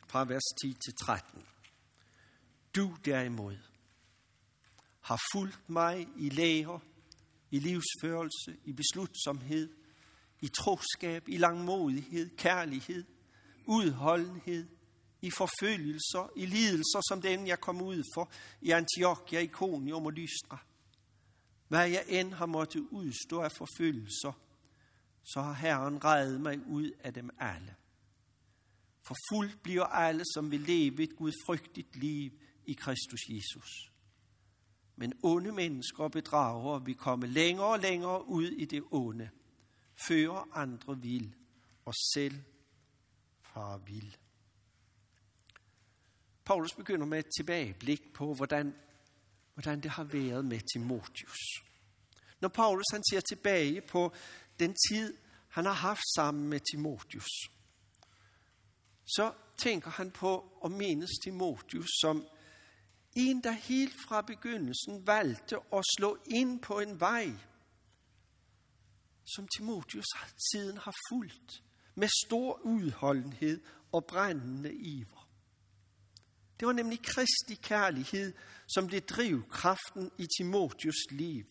fra 0.07 0.25
vers 0.25 0.43
10 0.63 0.73
til 0.73 0.93
13. 1.05 1.45
Du 2.77 2.95
derimod 3.05 3.57
har 5.01 5.19
fulgt 5.33 5.69
mig 5.69 6.07
i 6.17 6.29
læger, 6.29 6.79
i 7.51 7.59
livsførelse, 7.59 8.57
i 8.65 8.73
beslutsomhed, 8.73 9.73
i 10.41 10.47
troskab, 10.47 11.29
i 11.29 11.37
langmodighed, 11.37 12.37
kærlighed, 12.37 13.03
udholdenhed, 13.65 14.67
i 15.21 15.31
forfølgelser, 15.31 16.31
i 16.35 16.45
lidelser 16.45 17.01
som 17.09 17.21
den, 17.21 17.47
jeg 17.47 17.59
kom 17.59 17.81
ud 17.81 18.03
for 18.15 18.31
i 18.61 18.71
Antiochia, 18.71 19.39
Iconium 19.39 20.05
og 20.05 20.13
Lystra. 20.13 20.57
Hvad 21.67 21.89
jeg 21.89 22.03
end 22.07 22.33
har 22.33 22.45
måttet 22.45 22.87
udstå 22.91 23.39
af 23.41 23.51
forfølgelser, 23.51 24.31
så 25.23 25.41
har 25.41 25.53
Herren 25.53 26.03
reddet 26.03 26.41
mig 26.41 26.67
ud 26.67 26.91
af 26.99 27.13
dem 27.13 27.29
alle. 27.39 27.75
For 29.07 29.15
fuldt 29.31 29.63
bliver 29.63 29.85
alle, 29.85 30.23
som 30.33 30.51
vil 30.51 30.59
leve 30.59 31.03
et 31.03 31.15
gudfrygtigt 31.15 31.95
liv 31.95 32.31
i 32.67 32.73
Kristus 32.73 33.29
Jesus. 33.29 33.91
Men 34.95 35.13
onde 35.23 35.51
mennesker 35.51 36.03
og 36.03 36.11
bedragere 36.11 36.85
vil 36.85 36.95
komme 36.95 37.27
længere 37.27 37.67
og 37.67 37.79
længere 37.79 38.27
ud 38.27 38.47
i 38.47 38.65
det 38.65 38.83
onde, 38.91 39.29
fører 40.07 40.57
andre 40.57 41.01
vil 41.01 41.35
og 41.85 41.93
selv 42.13 42.43
far 43.41 43.77
vil. 43.77 44.17
Paulus 46.45 46.73
begynder 46.73 47.05
med 47.05 47.19
et 47.19 47.29
tilbageblik 47.37 48.13
på, 48.13 48.33
hvordan, 48.33 48.75
hvordan 49.53 49.81
det 49.81 49.91
har 49.91 50.03
været 50.03 50.45
med 50.45 50.59
Timotius. 50.73 51.39
Når 52.39 52.49
Paulus 52.49 52.85
han 52.91 53.03
ser 53.11 53.19
tilbage 53.19 53.81
på 53.81 54.13
den 54.59 54.75
tid, 54.89 55.17
han 55.47 55.65
har 55.65 55.73
haft 55.73 56.03
sammen 56.15 56.49
med 56.49 56.59
Timotius, 56.71 57.29
så 59.05 59.33
tænker 59.57 59.89
han 59.89 60.11
på 60.11 60.57
og 60.61 60.71
menes 60.71 61.09
Timotius 61.23 61.87
som 62.01 62.27
en, 63.19 63.43
der 63.43 63.51
helt 63.51 63.93
fra 64.07 64.21
begyndelsen 64.21 65.07
valgte 65.07 65.57
at 65.73 65.83
slå 65.97 66.17
ind 66.25 66.61
på 66.61 66.79
en 66.79 66.99
vej, 66.99 67.31
som 69.25 69.47
Timotius 69.57 70.05
siden 70.51 70.77
har 70.77 70.93
fulgt 71.09 71.63
med 71.95 72.07
stor 72.25 72.61
udholdenhed 72.63 73.61
og 73.91 74.05
brændende 74.05 74.73
iver. 74.73 75.29
Det 76.59 76.65
var 76.65 76.73
nemlig 76.73 76.99
Kristi 77.03 77.55
kærlighed, 77.55 78.33
som 78.67 78.87
blev 78.87 79.01
drivkraften 79.01 80.11
i 80.17 80.25
Timotius 80.37 81.11
liv. 81.11 81.45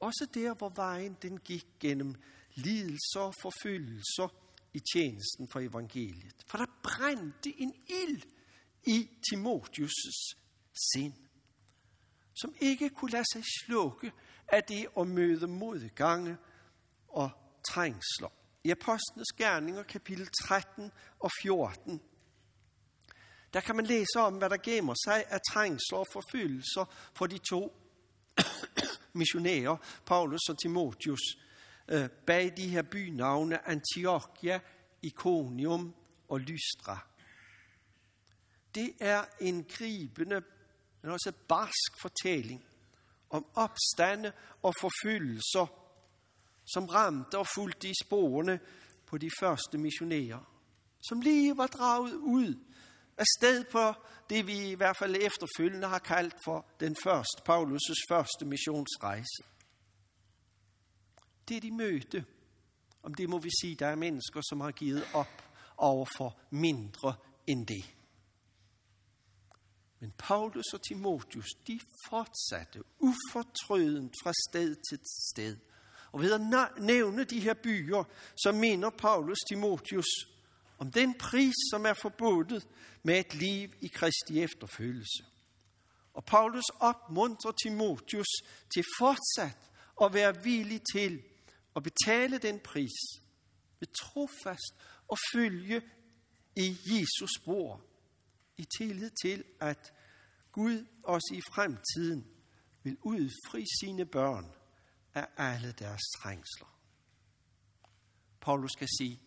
Også 0.00 0.26
der, 0.34 0.54
hvor 0.54 0.72
vejen 0.76 1.16
den 1.22 1.38
gik 1.38 1.66
gennem 1.80 2.14
lidelser 2.54 3.20
og 3.20 3.34
forfølgelser 3.42 4.28
i 4.74 4.80
tjenesten 4.94 5.48
for 5.48 5.60
evangeliet. 5.60 6.44
For 6.46 6.58
der 6.58 6.66
brændte 6.82 7.60
en 7.60 7.74
ild 7.88 8.22
i 8.86 9.10
Timotius' 9.30 10.34
sind, 10.92 11.14
som 12.34 12.54
ikke 12.60 12.90
kunne 12.90 13.10
lade 13.10 13.24
sig 13.32 13.42
slukke 13.64 14.12
af 14.48 14.64
det 14.64 14.86
at 14.98 15.06
møde 15.06 15.46
modgange 15.46 16.36
og 17.08 17.30
trængsler. 17.68 18.28
I 18.64 18.70
Apostlenes 18.70 19.32
Gerninger, 19.36 19.82
kapitel 19.82 20.28
13 20.46 20.90
og 21.18 21.30
14, 21.42 22.00
der 23.54 23.60
kan 23.60 23.76
man 23.76 23.86
læse 23.86 24.18
om, 24.18 24.34
hvad 24.34 24.50
der 24.50 24.56
gemmer 24.56 24.94
sig 25.04 25.24
af 25.28 25.40
trængsler 25.52 25.98
og 25.98 26.06
forfølgelser 26.12 26.84
for 27.14 27.26
de 27.26 27.38
to 27.38 27.76
missionærer, 29.12 29.76
Paulus 30.06 30.48
og 30.48 30.58
Timotius, 30.58 31.20
øh, 31.88 32.08
bag 32.26 32.56
de 32.56 32.68
her 32.68 32.82
bynavne 32.82 33.68
Antiochia, 33.68 34.60
Iconium 35.02 35.94
og 36.28 36.40
Lystra. 36.40 37.06
Det 38.74 38.92
er 39.00 39.24
en 39.40 39.64
gribende, 39.64 40.42
men 41.02 41.10
også 41.10 41.32
barsk 41.48 42.00
fortælling 42.00 42.64
om 43.30 43.46
opstande 43.54 44.32
og 44.62 44.74
forfølgelser, 44.80 45.66
som 46.66 46.86
ramte 46.86 47.38
og 47.38 47.46
fulgte 47.54 47.88
i 47.88 47.92
sporene 48.04 48.60
på 49.06 49.18
de 49.18 49.30
første 49.40 49.78
missionærer, 49.78 50.50
som 51.08 51.20
lige 51.20 51.56
var 51.56 51.66
draget 51.66 52.14
ud 52.14 52.54
af 53.18 53.24
sted 53.38 53.64
på 53.64 53.94
det, 54.30 54.46
vi 54.46 54.70
i 54.70 54.74
hvert 54.74 54.96
fald 54.96 55.16
efterfølgende 55.16 55.88
har 55.88 55.98
kaldt 55.98 56.34
for 56.44 56.66
den 56.80 56.96
første, 57.04 57.42
Paulus' 57.48 58.04
første 58.10 58.44
missionsrejse. 58.44 59.42
Det 61.48 61.62
de 61.62 61.70
mødte, 61.70 62.24
om 63.02 63.14
det 63.14 63.28
må 63.28 63.38
vi 63.38 63.50
sige, 63.62 63.74
der 63.74 63.86
er 63.86 63.94
mennesker, 63.94 64.40
som 64.48 64.60
har 64.60 64.70
givet 64.70 65.04
op 65.14 65.42
over 65.76 66.06
for 66.16 66.38
mindre 66.50 67.14
end 67.46 67.66
det. 67.66 67.94
Men 70.00 70.12
Paulus 70.18 70.66
og 70.74 70.82
Timotius, 70.88 71.48
de 71.66 71.80
fortsatte 72.08 72.82
ufortrødent 72.98 74.14
fra 74.22 74.32
sted 74.48 74.76
til 74.90 74.98
sted. 75.30 75.56
Og 76.12 76.20
ved 76.20 76.32
at 76.32 76.40
nævne 76.80 77.24
de 77.24 77.40
her 77.40 77.54
byer, 77.54 78.04
så 78.36 78.52
minder 78.52 78.90
Paulus 78.90 79.38
Timotius 79.48 80.06
om 80.78 80.92
den 80.92 81.14
pris, 81.14 81.54
som 81.70 81.86
er 81.86 81.94
forbundet 81.94 82.68
med 83.02 83.20
et 83.20 83.34
liv 83.34 83.70
i 83.80 83.86
Kristi 83.86 84.42
efterfølgelse. 84.42 85.24
Og 86.14 86.24
Paulus 86.24 86.64
opmuntrer 86.80 87.52
Timotius 87.52 88.26
til 88.74 88.84
fortsat 88.98 89.70
at 90.02 90.14
være 90.14 90.42
villig 90.42 90.80
til 90.94 91.22
at 91.76 91.82
betale 91.82 92.38
den 92.38 92.60
pris 92.60 92.98
ved 93.80 93.88
trofast 94.02 94.74
og 95.08 95.18
følge 95.34 95.82
i 96.56 96.76
Jesus 96.86 97.30
spor, 97.40 97.80
tillid 98.78 99.10
til, 99.22 99.44
at 99.60 99.92
Gud 100.52 100.86
også 101.02 101.34
i 101.34 101.40
fremtiden 101.54 102.26
vil 102.82 102.96
udfri 103.02 103.64
sine 103.80 104.06
børn 104.06 104.52
af 105.14 105.26
alle 105.36 105.72
deres 105.72 106.02
trængsler. 106.18 106.80
Paulus 108.40 108.72
kan 108.78 108.88
sige, 108.98 109.20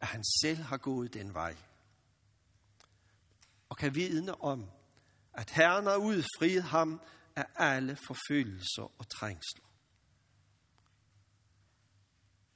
at 0.00 0.06
han 0.06 0.24
selv 0.42 0.58
har 0.58 0.76
gået 0.76 1.14
den 1.14 1.34
vej. 1.34 1.56
Og 3.68 3.76
kan 3.76 3.94
vidne 3.94 4.40
om, 4.40 4.70
at 5.32 5.50
Herren 5.50 5.86
har 5.86 5.96
udfriet 5.96 6.62
ham 6.62 7.00
af 7.36 7.46
alle 7.54 7.96
forfølgelser 7.96 8.92
og 8.98 9.08
trængsler. 9.08 9.64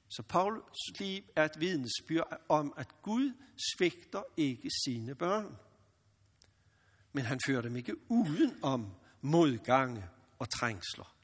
Så 0.09 0.23
Paulus 0.29 0.99
liv 0.99 1.23
er 1.35 1.45
et 1.45 1.59
vidnesbyrd 1.59 2.41
om, 2.49 2.73
at 2.77 3.01
Gud 3.01 3.33
svigter 3.75 4.23
ikke 4.37 4.69
sine 4.85 5.15
børn. 5.15 5.57
Men 7.13 7.25
han 7.25 7.39
fører 7.47 7.61
dem 7.61 7.75
ikke 7.75 8.11
uden 8.11 8.63
om 8.63 8.91
modgange 9.21 10.09
og 10.39 10.49
trængsler. 10.49 11.15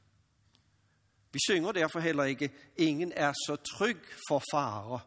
Vi 1.32 1.38
synger 1.48 1.72
derfor 1.72 2.00
heller 2.00 2.24
ikke, 2.24 2.52
ingen 2.76 3.12
er 3.16 3.32
så 3.32 3.56
tryg 3.56 4.04
for 4.28 4.42
farer, 4.52 4.98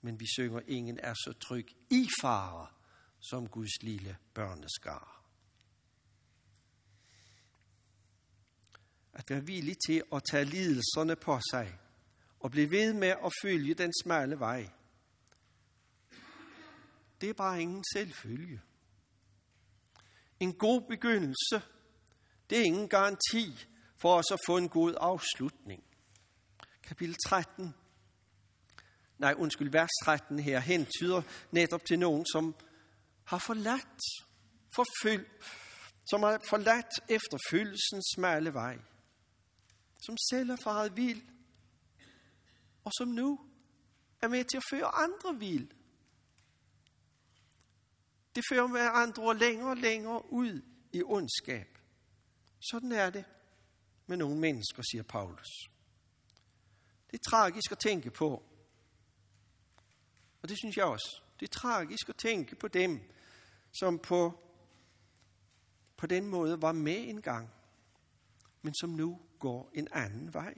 men 0.00 0.20
vi 0.20 0.26
synger, 0.26 0.60
ingen 0.66 0.98
er 1.02 1.14
så 1.14 1.32
tryg 1.32 1.68
i 1.90 2.08
farer, 2.20 2.66
som 3.20 3.48
Guds 3.48 3.82
lille 3.82 4.16
børneskar. 4.34 5.22
At 9.12 9.30
være 9.30 9.46
villig 9.46 9.76
til 9.86 10.02
at 10.12 10.22
tage 10.30 10.44
lidelserne 10.44 11.16
på 11.16 11.40
sig, 11.50 11.78
og 12.40 12.50
blive 12.50 12.70
ved 12.70 12.92
med 12.92 13.08
at 13.08 13.32
følge 13.42 13.74
den 13.74 13.92
smalle 14.04 14.38
vej, 14.38 14.70
det 17.20 17.28
er 17.30 17.34
bare 17.34 17.62
ingen 17.62 17.84
selvfølge. 17.92 18.60
En 20.42 20.52
god 20.52 20.80
begyndelse, 20.80 21.62
det 22.50 22.58
er 22.58 22.62
ingen 22.62 22.88
garanti 22.88 23.66
for 24.00 24.14
os 24.14 24.30
at 24.32 24.38
få 24.46 24.56
en 24.56 24.68
god 24.68 24.94
afslutning. 25.00 25.84
Kapitel 26.82 27.16
13, 27.26 27.74
nej 29.18 29.34
undskyld, 29.38 29.70
vers 29.70 29.90
13 30.04 30.38
her 30.38 30.60
hentyder 30.60 31.22
netop 31.50 31.84
til 31.84 31.98
nogen, 31.98 32.26
som 32.32 32.54
har 33.24 33.38
forladt, 33.38 34.02
forføl, 34.74 35.26
som 36.10 36.22
har 36.22 36.38
forladt 36.48 36.92
efterfølgelsens 37.08 38.04
smalle 38.16 38.54
vej, 38.54 38.78
som 40.06 40.16
selv 40.30 40.50
er 40.50 40.56
faret 40.64 40.96
vild, 40.96 41.22
og 42.84 42.92
som 42.98 43.08
nu 43.08 43.40
er 44.22 44.28
med 44.28 44.44
til 44.44 44.56
at 44.56 44.64
føre 44.70 44.86
andre 44.86 45.38
vild. 45.38 45.68
Det 48.34 48.44
fører 48.50 48.66
med 48.66 48.80
andre 48.80 49.38
længere 49.38 49.70
og 49.70 49.76
længere 49.76 50.32
ud 50.32 50.62
i 50.92 51.02
ondskab. 51.02 51.78
Sådan 52.70 52.92
er 52.92 53.10
det 53.10 53.24
med 54.06 54.16
nogle 54.16 54.38
mennesker, 54.38 54.82
siger 54.82 55.02
Paulus. 55.02 55.48
Det 57.10 57.18
er 57.18 57.30
tragisk 57.30 57.72
at 57.72 57.78
tænke 57.78 58.10
på. 58.10 58.42
Og 60.42 60.48
det 60.48 60.58
synes 60.58 60.76
jeg 60.76 60.84
også. 60.84 61.22
Det 61.40 61.48
er 61.48 61.52
tragisk 61.52 62.08
at 62.08 62.16
tænke 62.16 62.56
på 62.56 62.68
dem, 62.68 63.00
som 63.72 63.98
på, 63.98 64.40
på 65.96 66.06
den 66.06 66.26
måde 66.26 66.62
var 66.62 66.72
med 66.72 67.08
engang, 67.08 67.50
men 68.62 68.74
som 68.74 68.90
nu 68.90 69.20
går 69.38 69.70
en 69.74 69.88
anden 69.92 70.34
vej. 70.34 70.54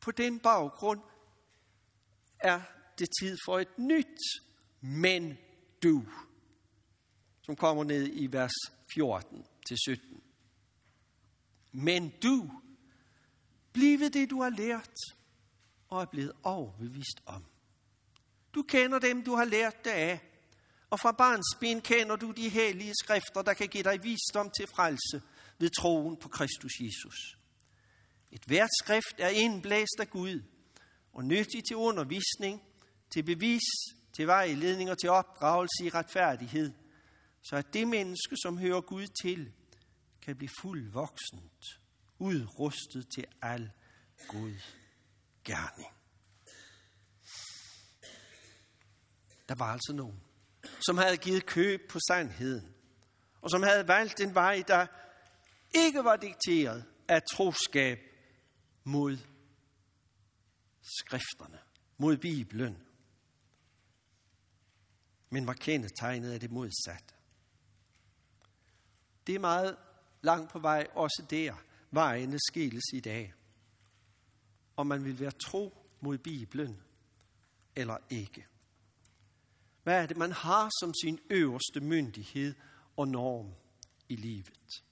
På 0.00 0.10
den 0.10 0.40
baggrund 0.40 1.00
er 2.38 2.62
det 2.98 3.08
tid 3.20 3.36
for 3.46 3.58
et 3.58 3.78
nyt 3.78 4.18
men 4.80 5.38
du, 5.82 6.04
som 7.42 7.56
kommer 7.56 7.84
ned 7.84 8.10
i 8.12 8.26
vers 8.32 8.52
14 8.94 9.44
til 9.68 9.76
17. 9.86 10.22
Men 11.72 12.12
du, 12.22 12.50
bliv 13.72 13.98
det, 13.98 14.30
du 14.30 14.42
har 14.42 14.50
lært 14.50 14.94
og 15.88 16.00
er 16.02 16.06
blevet 16.06 16.32
overbevist 16.42 17.22
om. 17.26 17.44
Du 18.54 18.62
kender 18.62 18.98
dem, 18.98 19.24
du 19.24 19.34
har 19.34 19.44
lært 19.44 19.84
det 19.84 19.90
af, 19.90 20.20
og 20.90 21.00
fra 21.00 21.12
barnsben 21.12 21.80
kender 21.80 22.16
du 22.16 22.30
de 22.30 22.48
hellige 22.48 22.94
skrifter, 23.02 23.42
der 23.42 23.54
kan 23.54 23.68
give 23.68 23.82
dig 23.82 24.02
visdom 24.02 24.50
til 24.50 24.66
frelse 24.76 25.22
ved 25.58 25.70
troen 25.70 26.16
på 26.16 26.28
Kristus 26.28 26.72
Jesus. 26.80 27.38
Et 28.32 28.44
hvert 28.46 28.70
skrift 28.82 29.14
er 29.18 29.28
indblæst 29.28 30.00
af 30.00 30.10
Gud 30.10 30.42
og 31.12 31.24
nyttig 31.24 31.64
til 31.64 31.76
undervisning, 31.76 32.62
til 33.10 33.22
bevis, 33.22 33.62
til 34.18 34.26
vejledning 34.26 34.90
og 34.90 34.98
til 34.98 35.10
opdragelse 35.10 35.84
i 35.84 35.88
retfærdighed, 35.88 36.72
så 37.42 37.56
at 37.56 37.74
det 37.74 37.88
menneske, 37.88 38.36
som 38.42 38.58
hører 38.58 38.80
Gud 38.80 39.06
til, 39.22 39.52
kan 40.22 40.36
blive 40.36 40.50
fuldvoksent, 40.60 41.64
udrustet 42.18 43.06
til 43.14 43.24
al 43.42 43.70
god 44.28 44.54
gerning. 45.44 45.92
Der 49.48 49.54
var 49.58 49.72
altså 49.72 49.92
nogen, 49.92 50.22
som 50.86 50.98
havde 50.98 51.16
givet 51.16 51.46
køb 51.46 51.90
på 51.90 51.98
sandheden, 52.08 52.74
og 53.40 53.50
som 53.50 53.62
havde 53.62 53.88
valgt 53.88 54.20
en 54.20 54.34
vej, 54.34 54.62
der 54.68 54.86
ikke 55.74 56.04
var 56.04 56.16
dikteret 56.16 56.84
af 57.08 57.22
troskab 57.22 57.98
mod 58.84 59.18
skrifterne, 60.82 61.58
mod 61.98 62.16
Bibelen, 62.16 62.87
men 65.30 65.46
var 65.46 65.52
kendetegnet 65.52 66.32
af 66.32 66.40
det 66.40 66.50
modsatte. 66.50 67.14
Det 69.26 69.34
er 69.34 69.38
meget 69.38 69.76
langt 70.22 70.52
på 70.52 70.58
vej, 70.58 70.86
også 70.94 71.24
der. 71.30 71.54
Vejene 71.90 72.38
skilles 72.50 72.84
i 72.92 73.00
dag. 73.00 73.34
Om 74.76 74.86
man 74.86 75.04
vil 75.04 75.20
være 75.20 75.30
tro 75.30 75.74
mod 76.00 76.18
Bibelen 76.18 76.82
eller 77.76 77.96
ikke. 78.10 78.46
Hvad 79.82 80.02
er 80.02 80.06
det, 80.06 80.16
man 80.16 80.32
har 80.32 80.70
som 80.80 80.94
sin 81.02 81.18
øverste 81.30 81.80
myndighed 81.80 82.54
og 82.96 83.08
norm 83.08 83.54
i 84.08 84.16
livet? 84.16 84.82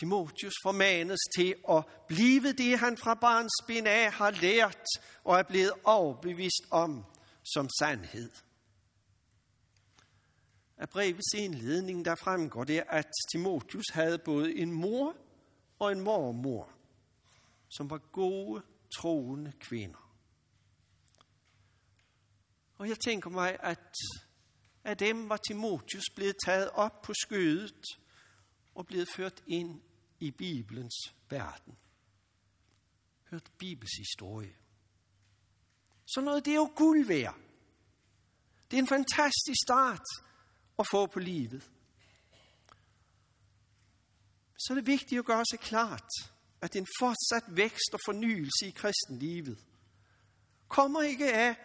Timotius 0.00 0.52
formanes 0.62 1.20
til 1.36 1.54
at 1.70 1.84
blive 2.08 2.52
det, 2.52 2.78
han 2.78 2.96
fra 2.96 3.14
barns 3.14 3.52
ben 3.66 3.86
af 3.86 4.12
har 4.12 4.30
lært 4.30 4.84
og 5.24 5.38
er 5.38 5.42
blevet 5.42 5.72
overbevist 5.84 6.62
om 6.70 7.04
som 7.54 7.68
sandhed. 7.78 8.30
Af 10.84 10.90
brevets 10.90 11.34
indledning 11.34 12.04
der 12.04 12.14
fremgår 12.14 12.64
det, 12.64 12.84
at 12.88 13.06
Timotius 13.32 13.88
havde 13.92 14.18
både 14.18 14.56
en 14.56 14.72
mor 14.72 15.16
og 15.78 15.92
en 15.92 16.00
mormor, 16.00 16.72
som 17.68 17.90
var 17.90 17.98
gode, 17.98 18.62
troende 18.96 19.52
kvinder. 19.60 20.14
Og 22.78 22.88
jeg 22.88 22.98
tænker 22.98 23.30
mig, 23.30 23.56
at 23.60 23.94
af 24.84 24.96
dem 24.96 25.28
var 25.28 25.36
Timotius 25.36 26.04
blevet 26.14 26.36
taget 26.44 26.70
op 26.70 27.02
på 27.02 27.12
skødet 27.14 27.84
og 28.74 28.86
blevet 28.86 29.08
ført 29.16 29.42
ind 29.46 29.80
i 30.20 30.30
Bibelens 30.30 31.14
verden. 31.30 31.76
Hørt 33.30 33.50
Bibels 33.58 33.92
historie. 33.98 34.56
Så 36.06 36.20
noget, 36.20 36.44
det 36.44 36.50
er 36.50 36.56
jo 36.56 36.72
guld 36.76 37.06
værd. 37.06 37.36
Det 38.70 38.76
er 38.76 38.82
en 38.82 38.88
fantastisk 38.88 39.58
start 39.66 40.02
at 40.78 40.86
få 40.90 41.06
på 41.06 41.18
livet. 41.18 41.70
Så 44.58 44.72
er 44.72 44.74
det 44.74 44.86
vigtigt 44.86 45.18
at 45.18 45.24
gøre 45.24 45.44
sig 45.50 45.60
klart, 45.60 46.10
at 46.60 46.76
en 46.76 46.86
fortsat 47.00 47.56
vækst 47.56 47.90
og 47.92 48.00
fornyelse 48.06 48.66
i 48.66 48.70
kristenlivet 48.70 49.58
kommer 50.68 51.02
ikke 51.02 51.32
af 51.32 51.56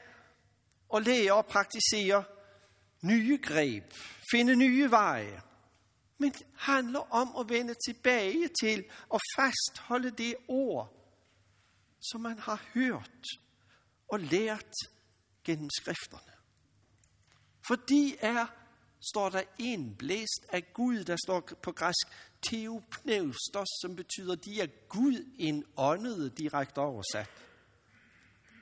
at 0.96 1.04
lære 1.06 1.34
og 1.34 1.46
praktisere 1.46 2.24
nye 3.02 3.40
greb, 3.44 3.94
finde 4.32 4.56
nye 4.56 4.92
veje, 4.92 5.42
men 6.18 6.34
handler 6.56 7.14
om 7.14 7.36
at 7.40 7.50
vende 7.50 7.76
tilbage 7.88 8.50
til 8.62 8.86
og 9.10 9.20
fastholde 9.36 10.12
det 10.12 10.36
ord, 10.48 10.94
som 12.02 12.22
man 12.22 12.40
har 12.40 12.64
hørt 12.74 13.26
og 14.08 14.20
lært 14.20 14.74
gennem 15.44 15.70
skrifterne. 15.82 16.34
Fordi 17.68 18.16
er, 18.20 18.46
står 19.02 19.30
der 19.30 19.44
indblæst 19.60 20.46
af 20.50 20.74
Gud, 20.74 21.04
der 21.04 21.18
står 21.26 21.50
på 21.62 21.72
græsk 21.72 22.08
teopneustos, 22.42 23.68
som 23.82 23.96
betyder, 23.96 24.36
de 24.36 24.62
er 24.62 24.68
Gud 24.90 25.26
indåndede 25.38 26.30
direkte 26.30 26.80
oversat. 26.80 27.30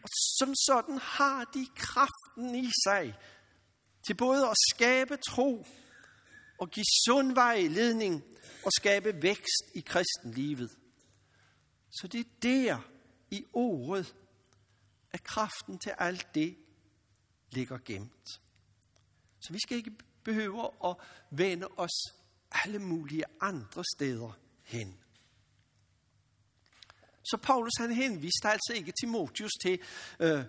Og 0.04 0.10
som 0.39 0.56
sådan 0.56 0.97
har 0.97 1.43
de 1.54 1.67
kraften 1.76 2.56
i 2.56 2.69
sig 2.88 3.15
til 4.08 4.13
både 4.13 4.47
at 4.47 4.56
skabe 4.76 5.17
tro 5.17 5.65
og 6.60 6.69
give 6.69 6.86
sund 7.06 7.34
vejledning 7.34 8.23
og 8.65 8.71
skabe 8.71 9.21
vækst 9.21 9.63
i 9.76 9.80
kristenlivet. 9.80 10.71
Så 11.89 12.08
det 12.08 12.19
er 12.19 12.30
der 12.41 12.80
i 13.32 13.45
ordet, 13.54 14.15
at 15.12 15.23
kraften 15.23 15.80
til 15.80 15.93
alt 15.97 16.28
det 16.36 16.58
ligger 17.52 17.78
gemt. 17.86 18.41
Så 19.39 19.54
vi 19.54 19.60
skal 19.60 19.78
ikke 19.78 19.91
behøver 20.27 20.89
at 20.89 20.95
vende 21.29 21.67
os 21.77 22.13
alle 22.51 22.79
mulige 22.79 23.23
andre 23.41 23.83
steder 23.95 24.39
hen. 24.63 24.97
Så 27.23 27.37
Paulus 27.37 27.73
han 27.77 27.91
henviste 27.91 28.49
altså 28.49 28.73
ikke 28.75 28.93
Timotius 29.01 29.51
til 29.61 29.79
øh, 30.19 30.43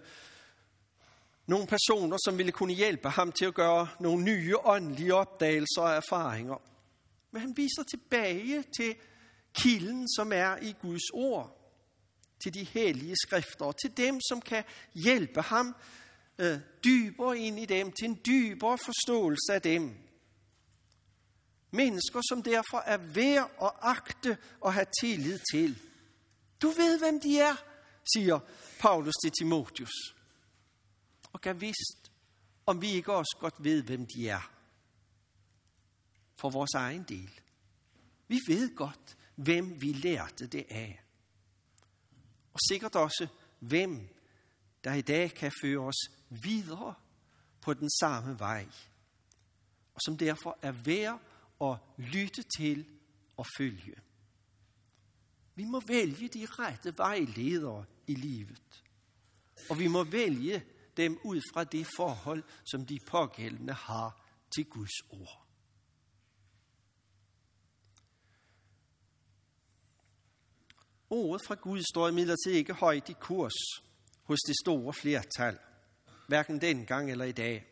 nogle 1.46 1.66
personer, 1.66 2.16
som 2.24 2.38
ville 2.38 2.52
kunne 2.52 2.72
hjælpe 2.72 3.08
ham 3.08 3.32
til 3.32 3.44
at 3.44 3.54
gøre 3.54 3.88
nogle 4.00 4.24
nye 4.24 4.58
åndelige 4.58 5.14
opdagelser 5.14 5.82
og 5.82 5.92
erfaringer. 5.92 6.62
Men 7.30 7.40
han 7.40 7.56
viser 7.56 7.82
tilbage 7.82 8.64
til 8.76 8.96
kilden, 9.52 10.08
som 10.16 10.32
er 10.32 10.56
i 10.56 10.74
Guds 10.82 11.10
ord, 11.12 11.74
til 12.42 12.54
de 12.54 12.64
hellige 12.64 13.16
skrifter, 13.26 13.64
og 13.64 13.80
til 13.80 13.96
dem, 13.96 14.20
som 14.28 14.40
kan 14.40 14.64
hjælpe 14.94 15.42
ham 15.42 15.76
øh, 16.38 16.60
dybere 16.84 17.38
ind 17.38 17.58
i 17.58 17.66
dem, 17.66 17.92
til 17.92 18.08
en 18.08 18.20
dybere 18.26 18.78
forståelse 18.78 19.52
af 19.52 19.62
dem. 19.62 19.94
Mennesker, 21.70 22.20
som 22.28 22.42
derfor 22.42 22.78
er 22.78 22.96
værd 22.96 23.50
at 23.62 23.70
agte 23.80 24.38
og 24.60 24.72
have 24.72 24.86
tillid 25.00 25.38
til. 25.52 25.78
Du 26.62 26.68
ved, 26.68 26.98
hvem 26.98 27.20
de 27.20 27.38
er, 27.40 27.54
siger 28.14 28.40
Paulus 28.78 29.14
til 29.22 29.32
Timotius 29.38 30.14
og 31.32 31.40
kan 31.40 31.60
vist, 31.60 32.12
om 32.66 32.82
vi 32.82 32.90
ikke 32.90 33.12
også 33.12 33.36
godt 33.40 33.54
ved, 33.58 33.82
hvem 33.82 34.06
de 34.16 34.28
er. 34.28 34.52
For 36.36 36.50
vores 36.50 36.74
egen 36.74 37.02
del. 37.02 37.40
Vi 38.28 38.40
ved 38.46 38.76
godt, 38.76 39.16
hvem 39.34 39.80
vi 39.82 39.92
lærte 39.92 40.46
det 40.46 40.66
af. 40.70 41.02
Og 42.52 42.58
sikkert 42.68 42.96
også, 42.96 43.26
hvem 43.58 44.08
der 44.88 44.94
i 44.94 45.00
dag 45.00 45.34
kan 45.34 45.52
føre 45.62 45.78
os 45.78 46.10
videre 46.30 46.94
på 47.60 47.74
den 47.74 47.90
samme 47.90 48.38
vej. 48.38 48.68
Og 49.94 50.00
som 50.04 50.18
derfor 50.18 50.58
er 50.62 50.72
værd 50.72 51.20
at 51.60 51.76
lytte 51.98 52.42
til 52.58 52.86
og 53.36 53.46
følge. 53.58 53.94
Vi 55.54 55.64
må 55.64 55.82
vælge 55.86 56.28
de 56.28 56.46
rette 56.46 56.98
vejledere 56.98 57.84
i 58.06 58.14
livet. 58.14 58.84
Og 59.70 59.78
vi 59.78 59.86
må 59.86 60.04
vælge 60.04 60.64
dem 60.96 61.18
ud 61.24 61.40
fra 61.52 61.64
det 61.64 61.86
forhold, 61.96 62.42
som 62.70 62.86
de 62.86 62.98
pågældende 63.06 63.72
har 63.72 64.24
til 64.54 64.64
Guds 64.64 65.00
ord. 65.10 65.46
Ordet 71.10 71.46
fra 71.46 71.54
Gud 71.54 71.82
står 71.92 72.08
imidlertid 72.08 72.52
ikke 72.52 72.72
højt 72.72 73.08
i 73.08 73.14
kurs 73.20 73.87
hos 74.28 74.38
det 74.46 74.54
store 74.64 74.92
flertal, 74.92 75.58
hverken 76.28 76.60
dengang 76.60 77.10
eller 77.10 77.24
i 77.24 77.32
dag. 77.32 77.66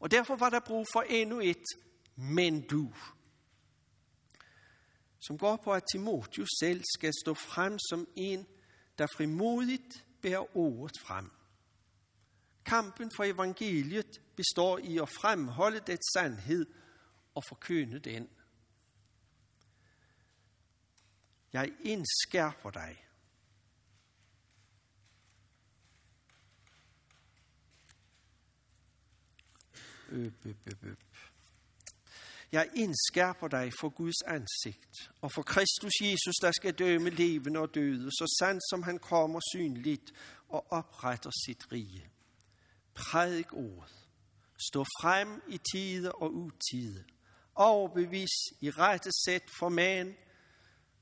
Og 0.00 0.10
derfor 0.10 0.36
var 0.36 0.50
der 0.50 0.60
brug 0.60 0.86
for 0.92 1.00
endnu 1.00 1.40
et 1.40 1.64
men 2.16 2.60
du, 2.60 2.92
som 5.20 5.38
går 5.38 5.56
på, 5.56 5.72
at 5.72 5.84
Timotius 5.92 6.48
selv 6.60 6.84
skal 6.96 7.12
stå 7.24 7.34
frem 7.34 7.78
som 7.90 8.08
en, 8.16 8.46
der 8.98 9.06
frimodigt 9.16 10.04
bærer 10.22 10.56
ordet 10.56 10.96
frem. 11.06 11.30
Kampen 12.64 13.10
for 13.16 13.24
evangeliet 13.24 14.20
består 14.36 14.78
i 14.78 14.98
at 14.98 15.08
fremholde 15.08 15.80
dets 15.80 16.12
sandhed 16.14 16.66
og 17.34 17.42
forkynde 17.48 17.98
den. 17.98 18.28
Jeg 21.52 21.72
indskærper 21.80 22.70
dig. 22.70 23.07
Øp, 30.08 30.46
øp, 30.46 30.84
øp. 30.84 30.98
Jeg 32.52 32.68
indskærper 32.74 33.48
dig 33.48 33.72
for 33.80 33.88
Guds 33.88 34.22
ansigt 34.26 35.10
og 35.20 35.32
for 35.32 35.42
Kristus 35.42 35.92
Jesus, 36.02 36.34
der 36.42 36.52
skal 36.52 36.74
dømme 36.74 37.10
levende 37.10 37.60
og 37.60 37.74
døde, 37.74 38.10
så 38.10 38.36
sandt 38.40 38.62
som 38.70 38.82
han 38.82 38.98
kommer 38.98 39.40
synligt 39.54 40.12
og 40.48 40.72
opretter 40.72 41.30
sit 41.46 41.72
rige. 41.72 42.10
Prædik 42.94 43.52
ordet. 43.52 43.94
Stå 44.68 44.84
frem 45.00 45.42
i 45.48 45.60
tide 45.72 46.12
og 46.12 46.34
utide. 46.34 47.04
Overbevis 47.54 48.36
i 48.60 48.70
rette 48.70 49.10
sæt 49.24 49.42
for 49.58 49.68
man. 49.68 50.16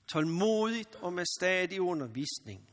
Tålmodigt 0.09 0.95
og 0.95 1.12
med 1.12 1.25
stadig 1.40 1.81
undervisning. 1.81 2.71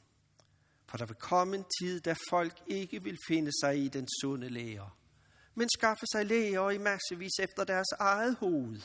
For 0.88 0.98
der 0.98 1.06
vil 1.06 1.15
komme 1.15 1.56
en 1.56 1.65
tid, 1.82 2.02
da 2.02 2.15
folk 2.30 2.63
ikke 2.67 3.04
vil 3.04 3.17
finde 3.28 3.52
sig 3.62 3.84
i 3.86 3.88
den 3.88 4.08
sunde 4.22 4.50
lære, 4.50 4.89
men 5.56 5.70
skaffe 5.78 6.06
sig 6.12 6.26
læger 6.26 6.70
i 6.70 6.78
massevis 6.78 7.39
efter 7.39 7.63
deres 7.63 7.88
eget 8.00 8.36
hoved, 8.36 8.82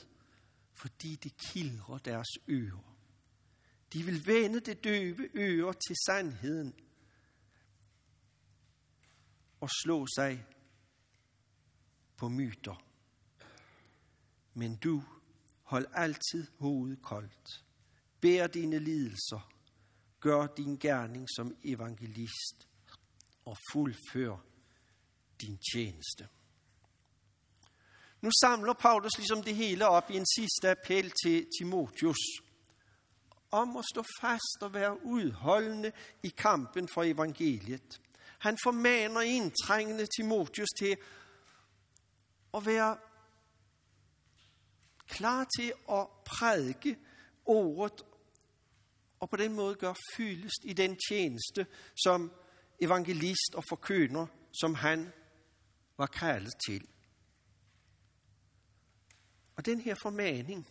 fordi 0.75 1.17
det 1.17 1.37
kildrer 1.37 1.99
deres 1.99 2.29
ører. 2.49 2.99
De 3.93 4.03
vil 4.03 4.27
vende 4.27 4.61
det 4.61 4.85
døve 4.85 5.29
øre 5.35 5.73
til 5.73 5.97
sandheden 6.07 6.75
og 9.61 9.69
slå 9.83 10.07
sig 10.07 10.47
på 12.17 12.29
myter. 12.29 12.85
Men 14.55 14.77
du, 14.77 15.05
hold 15.63 15.87
altid 15.93 16.47
hovedet 16.59 17.03
koldt. 17.03 17.65
Bær 18.21 18.47
dine 18.47 18.79
lidelser. 18.79 19.53
Gør 20.21 20.47
din 20.47 20.77
gerning 20.77 21.29
som 21.37 21.57
evangelist 21.65 22.69
og 23.45 23.57
fuldfør 23.73 24.37
din 25.41 25.59
tjeneste. 25.73 26.29
Nu 28.21 28.31
samler 28.41 28.73
Paulus 28.73 29.19
ligesom 29.19 29.43
det 29.43 29.55
hele 29.55 29.89
op 29.89 30.11
i 30.11 30.17
en 30.17 30.27
sidste 30.37 30.71
appel 30.71 31.13
til 31.25 31.47
Timotius 31.59 32.19
om 33.51 33.77
at 33.77 33.85
stå 33.93 34.05
fast 34.21 34.59
og 34.63 34.75
være 34.75 35.05
udholdende 35.07 35.93
i 36.23 36.29
kampen 36.29 36.89
for 36.95 37.03
evangeliet. 37.03 38.01
Han 38.39 38.59
formaner 38.65 39.21
indtrængende 39.21 40.07
Timotius 40.17 40.69
til 40.79 40.97
at 42.55 42.67
være 42.67 42.97
klar 45.09 45.47
til 45.59 45.73
at 45.91 46.07
prædike 46.25 46.99
ordet 47.47 48.03
og 49.21 49.31
på 49.31 49.37
den 49.37 49.53
måde 49.53 49.75
gøre 49.75 49.95
fyldest 50.15 50.65
i 50.65 50.73
den 50.73 50.97
tjeneste 51.09 51.67
som 52.05 52.33
evangelist 52.81 53.55
og 53.55 53.65
forkøner, 53.69 54.27
som 54.61 54.75
han 54.75 55.13
var 55.97 56.07
kaldet 56.07 56.53
til. 56.67 56.89
Og 59.59 59.67
den 59.67 59.81
her 59.81 59.95
formaning 60.03 60.69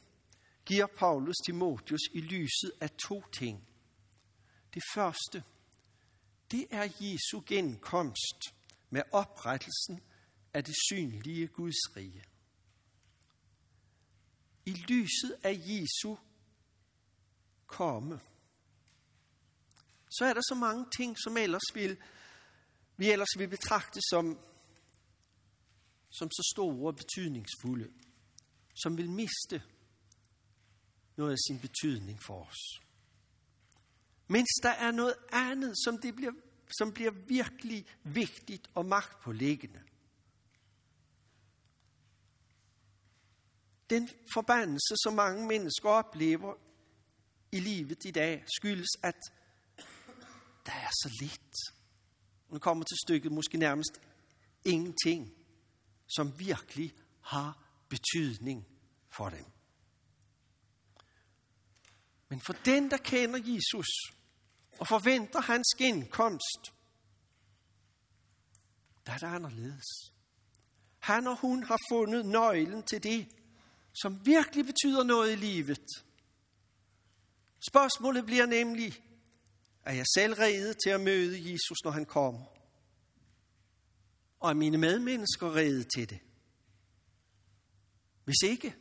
giver 0.65 0.85
Paulus 0.85 1.35
Timotius 1.45 1.99
i 2.13 2.21
lyset 2.21 2.71
af 2.81 2.89
to 2.91 3.23
ting. 3.31 3.67
Det 4.73 4.83
første, 4.93 5.43
det 6.51 6.67
er 6.71 6.83
Jesu 6.83 7.43
genkomst 7.45 8.39
med 8.89 9.01
oprettelsen 9.11 9.99
af 10.53 10.63
det 10.63 10.75
synlige 10.89 11.47
Guds 11.47 11.95
rige. 11.97 12.23
I 14.65 14.71
lyset 14.71 15.37
af 15.43 15.61
Jesu 15.65 16.15
komme, 17.65 18.19
så 20.09 20.25
er 20.25 20.33
der 20.33 20.41
så 20.41 20.55
mange 20.55 20.85
ting, 20.97 21.17
som 21.23 21.37
ellers 21.37 21.73
vil, 21.73 21.97
vi 22.97 23.11
ellers 23.11 23.37
vil 23.37 23.47
betragte 23.47 23.99
som, 24.09 24.39
som 26.09 26.31
så 26.31 26.53
store 26.55 26.87
og 26.87 26.95
betydningsfulde, 26.95 27.93
som 28.83 28.97
vil 28.97 29.09
miste 29.09 29.63
noget 31.15 31.31
af 31.31 31.37
sin 31.47 31.59
betydning 31.59 32.19
for 32.23 32.45
os. 32.45 32.81
Mens 34.27 34.49
der 34.63 34.69
er 34.69 34.91
noget 34.91 35.15
andet, 35.31 35.73
som, 35.85 35.97
det 35.97 36.15
bliver, 36.15 36.31
som 36.77 36.93
bliver 36.93 37.11
virkelig 37.11 37.85
vigtigt 38.03 38.69
og 38.73 38.85
magtpålæggende. 38.85 39.81
Den 43.89 44.09
forbandelse, 44.33 44.95
som 45.03 45.13
mange 45.13 45.47
mennesker 45.47 45.89
oplever 45.89 46.53
i 47.51 47.59
livet 47.59 48.05
i 48.05 48.11
dag, 48.11 48.45
skyldes, 48.57 48.89
at 49.03 49.19
der 50.65 50.73
er 50.73 50.89
så 50.91 51.17
lidt. 51.21 51.55
Nu 52.49 52.59
kommer 52.59 52.83
til 52.83 52.97
stykket 53.07 53.31
måske 53.31 53.57
nærmest 53.57 54.01
ingenting, 54.65 55.33
som 56.07 56.39
virkelig 56.39 56.93
har 57.21 57.66
betydning 57.89 58.67
for 59.09 59.29
dem. 59.29 59.45
Men 62.29 62.41
for 62.41 62.53
den, 62.53 62.91
der 62.91 62.97
kender 62.97 63.39
Jesus 63.45 63.87
og 64.79 64.87
forventer 64.87 65.41
hans 65.41 65.67
genkomst, 65.77 66.73
der 69.05 69.11
er 69.13 69.17
det 69.17 69.27
anderledes. 69.27 70.13
Han 70.99 71.27
og 71.27 71.37
hun 71.37 71.63
har 71.63 71.79
fundet 71.91 72.25
nøglen 72.25 72.83
til 72.83 73.03
det, 73.03 73.27
som 74.01 74.25
virkelig 74.25 74.65
betyder 74.65 75.03
noget 75.03 75.31
i 75.31 75.35
livet. 75.35 75.87
Spørgsmålet 77.69 78.25
bliver 78.25 78.45
nemlig, 78.45 79.03
er 79.85 79.93
jeg 79.93 80.05
selv 80.15 80.33
rede 80.33 80.73
til 80.83 80.89
at 80.89 81.01
møde 81.01 81.51
Jesus, 81.51 81.77
når 81.83 81.91
han 81.91 82.05
kommer? 82.05 82.45
Og 84.39 84.49
er 84.49 84.53
mine 84.53 84.77
medmennesker 84.77 85.55
rede 85.55 85.83
til 85.83 86.09
det? 86.09 86.19
Hvis 88.27 88.41
ikke, 88.43 88.75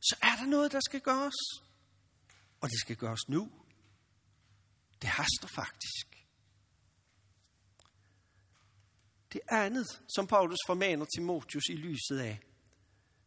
så 0.00 0.16
er 0.22 0.36
der 0.40 0.46
noget, 0.46 0.72
der 0.72 0.80
skal 0.80 1.00
gøres. 1.00 1.34
Og 2.60 2.70
det 2.70 2.80
skal 2.80 2.96
gøres 2.96 3.28
nu. 3.28 3.52
Det 5.02 5.10
haster 5.10 5.48
faktisk. 5.54 6.26
Det 9.32 9.40
andet, 9.48 9.86
som 10.14 10.26
Paulus 10.26 10.58
formaner 10.66 11.06
Timotius 11.16 11.68
i 11.68 11.76
lyset 11.76 12.18
af, 12.18 12.40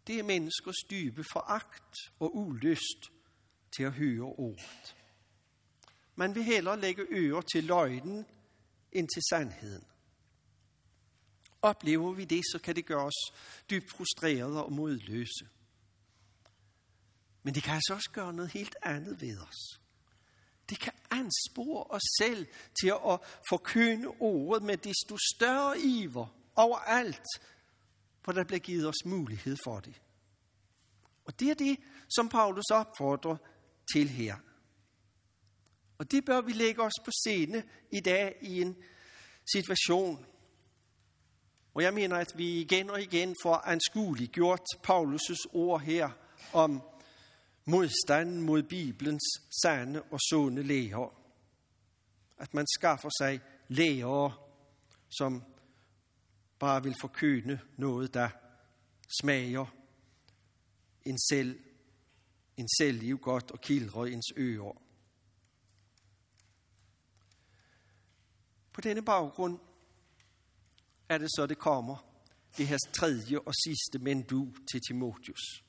det 0.08 0.20
er 0.20 0.24
menneskers 0.24 0.76
dybe 0.90 1.24
foragt 1.32 1.96
og 2.20 2.36
ulyst 2.36 3.02
til 3.76 3.84
at 3.84 3.94
høre 3.94 4.22
ordet. 4.22 4.96
Man 6.16 6.36
vil 6.36 6.44
hellere 6.44 6.80
lægge 6.80 7.06
ører 7.12 7.42
til 7.42 7.64
løgnen 7.64 8.26
end 8.92 9.08
til 9.16 9.24
sandheden. 9.30 9.88
Oplever 11.62 12.14
vi 12.14 12.26
det, 12.26 12.44
så 12.52 12.60
kan 12.60 12.76
det 12.76 12.86
gøre 12.86 13.06
os 13.06 13.34
dybt 13.70 13.90
frustrerede 13.90 14.66
og 14.66 14.72
modløse. 14.72 15.55
Men 17.46 17.56
det 17.56 17.64
kan 17.64 17.74
altså 17.74 17.94
også 17.94 18.10
gøre 18.12 18.34
noget 18.34 18.52
helt 18.52 18.76
andet 18.84 19.22
ved 19.22 19.40
os. 19.40 19.80
Det 20.70 20.80
kan 20.80 20.94
anspore 21.12 21.84
os 21.84 22.02
selv 22.20 22.48
til 22.82 22.88
at 22.88 23.20
forkynde 23.50 24.08
ordet 24.08 24.64
med 24.64 24.78
desto 24.78 25.18
større 25.36 25.80
iver 25.80 26.28
overalt, 26.56 27.26
hvor 28.24 28.34
der 28.34 28.44
bliver 28.44 28.60
givet 28.60 28.88
os 28.88 29.06
mulighed 29.06 29.58
for 29.64 29.80
det. 29.80 30.02
Og 31.26 31.40
det 31.40 31.50
er 31.50 31.54
det, 31.54 31.78
som 32.16 32.30
Paulus 32.30 32.66
opfordrer 32.72 33.38
til 33.94 34.10
her. 34.10 34.36
Og 35.98 36.12
det 36.12 36.26
bør 36.26 36.42
vi 36.42 36.52
lægge 36.52 36.82
os 36.82 37.00
på 37.06 37.12
scene 37.12 37.64
i 37.92 38.00
dag 38.00 38.38
i 38.42 38.62
en 38.62 38.76
situation, 39.54 40.26
hvor 41.72 41.82
jeg 41.82 41.94
mener, 41.94 42.18
at 42.18 42.34
vi 42.36 42.62
igen 42.62 42.90
og 42.90 43.02
igen 43.02 43.36
får 43.44 43.56
anskueliggjort 43.56 44.62
Paulus' 44.88 45.50
ord 45.54 45.82
her 45.82 46.10
om 46.54 46.82
modstand 47.66 48.42
mod 48.42 48.64
Bibelens 48.64 49.24
sande 49.64 50.02
og 50.02 50.20
sunde 50.30 50.64
læger. 50.64 51.22
At 52.38 52.54
man 52.54 52.66
skaffer 52.78 53.10
sig 53.20 53.42
læger, 53.68 54.52
som 55.10 55.44
bare 56.60 56.84
vil 56.84 56.96
forkyne 57.02 57.62
noget, 57.78 58.14
der 58.14 58.30
smager 59.22 59.66
en 61.06 61.20
selv, 61.20 61.60
en 62.58 62.68
selvliv 62.80 63.18
godt 63.18 63.52
og 63.52 63.62
kildrer 63.62 64.06
ens 64.06 64.34
ører. 64.38 64.82
På 68.74 68.82
denne 68.82 69.06
baggrund 69.06 69.60
er 71.10 71.18
det 71.18 71.30
så, 71.36 71.46
det 71.48 71.58
kommer, 71.58 71.98
det 72.58 72.68
her 72.68 72.78
tredje 72.94 73.40
og 73.40 73.54
sidste 73.66 74.00
men 74.00 74.24
du 74.24 74.54
til 74.72 74.82
Timotius. 74.88 75.65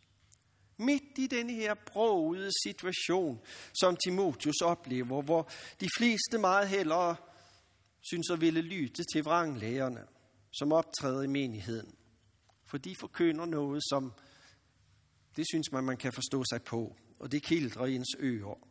Midt 0.78 1.18
i 1.18 1.26
denne 1.26 1.52
her 1.52 1.74
brogede 1.74 2.50
situation, 2.66 3.40
som 3.80 3.96
Timotius 3.96 4.60
oplever, 4.62 5.22
hvor 5.22 5.50
de 5.80 5.88
fleste 5.98 6.38
meget 6.38 6.68
hellere 6.68 7.16
synes 8.00 8.30
at 8.30 8.40
ville 8.40 8.60
lytte 8.60 9.02
til 9.12 9.24
vranglægerne, 9.24 10.06
som 10.52 10.72
optræder 10.72 11.22
i 11.22 11.26
menigheden. 11.26 11.94
For 12.66 12.78
de 12.78 12.94
forkynder 13.00 13.46
noget, 13.46 13.82
som 13.90 14.12
det 15.36 15.44
synes 15.52 15.72
man, 15.72 15.84
man 15.84 15.96
kan 15.96 16.12
forstå 16.12 16.44
sig 16.50 16.62
på, 16.62 16.96
og 17.18 17.32
det 17.32 17.42
kildrer 17.42 17.86
i 17.86 17.94
ens 17.94 18.16
ører. 18.20 18.68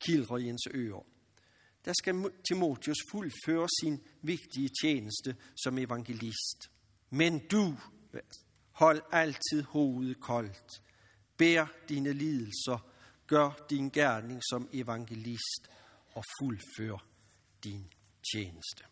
Kildrer 0.00 0.36
i 0.36 0.48
ens 0.48 0.68
ører. 0.74 1.06
Der 1.84 1.92
skal 1.92 2.30
Timotius 2.48 2.96
fuldføre 3.10 3.68
sin 3.82 4.00
vigtige 4.22 4.70
tjeneste 4.82 5.36
som 5.64 5.78
evangelist. 5.78 6.70
Men 7.10 7.38
du, 7.48 7.76
hold 8.72 9.02
altid 9.12 9.62
hovedet 9.62 10.20
koldt 10.20 10.82
Bær 11.40 11.66
dine 11.88 12.12
lidelser, 12.12 12.78
gør 13.26 13.66
din 13.70 13.90
gerning 13.90 14.40
som 14.50 14.68
evangelist 14.72 15.70
og 16.12 16.24
fuldfør 16.38 17.06
din 17.64 17.92
tjeneste. 18.32 18.84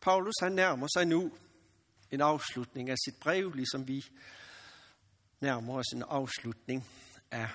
Paulus 0.00 0.34
han 0.42 0.52
nærmer 0.52 0.86
sig 0.96 1.06
nu 1.06 1.32
en 2.10 2.20
afslutning 2.20 2.90
af 2.90 2.96
sit 3.04 3.16
brev, 3.20 3.52
ligesom 3.52 3.88
vi 3.88 4.04
nærmer 5.40 5.74
os 5.74 5.92
en 5.94 6.02
afslutning 6.02 6.88
af, 7.30 7.48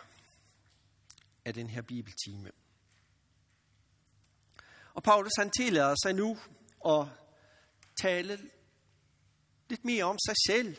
af 1.46 1.54
den 1.54 1.70
her 1.70 1.82
bibeltime. 1.82 2.52
Og 4.94 5.04
Paulus 5.04 5.32
han 5.38 5.52
tillader 5.52 5.96
sig 6.04 6.14
nu 6.14 6.38
at 6.86 7.08
tale 8.02 8.40
lidt 9.70 9.86
mere 9.86 10.04
om 10.04 10.18
sig 10.28 10.36
selv 10.48 10.78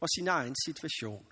og 0.00 0.08
sin 0.08 0.28
egen 0.28 0.56
situation. 0.66 1.26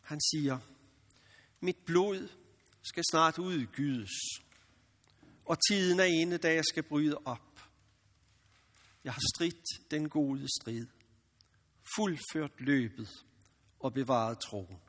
Han 0.00 0.20
siger, 0.20 0.58
mit 1.60 1.76
blod 1.86 2.28
skal 2.82 3.02
snart 3.10 3.38
udgydes, 3.38 4.10
og 5.44 5.56
tiden 5.68 6.00
er 6.00 6.04
inde, 6.04 6.38
da 6.38 6.54
jeg 6.54 6.64
skal 6.64 6.82
bryde 6.82 7.18
op. 7.24 7.68
Jeg 9.04 9.12
har 9.12 9.22
stridt 9.34 9.90
den 9.90 10.08
gode 10.08 10.48
strid, 10.60 10.86
fuldført 11.96 12.60
løbet 12.60 13.08
og 13.80 13.92
bevaret 13.92 14.38
troen. 14.38 14.80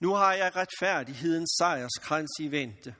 Nu 0.00 0.14
har 0.14 0.34
jeg 0.34 0.56
retfærdighedens 0.56 1.50
sejrskrans 1.58 2.30
i 2.40 2.50
vente 2.50 2.94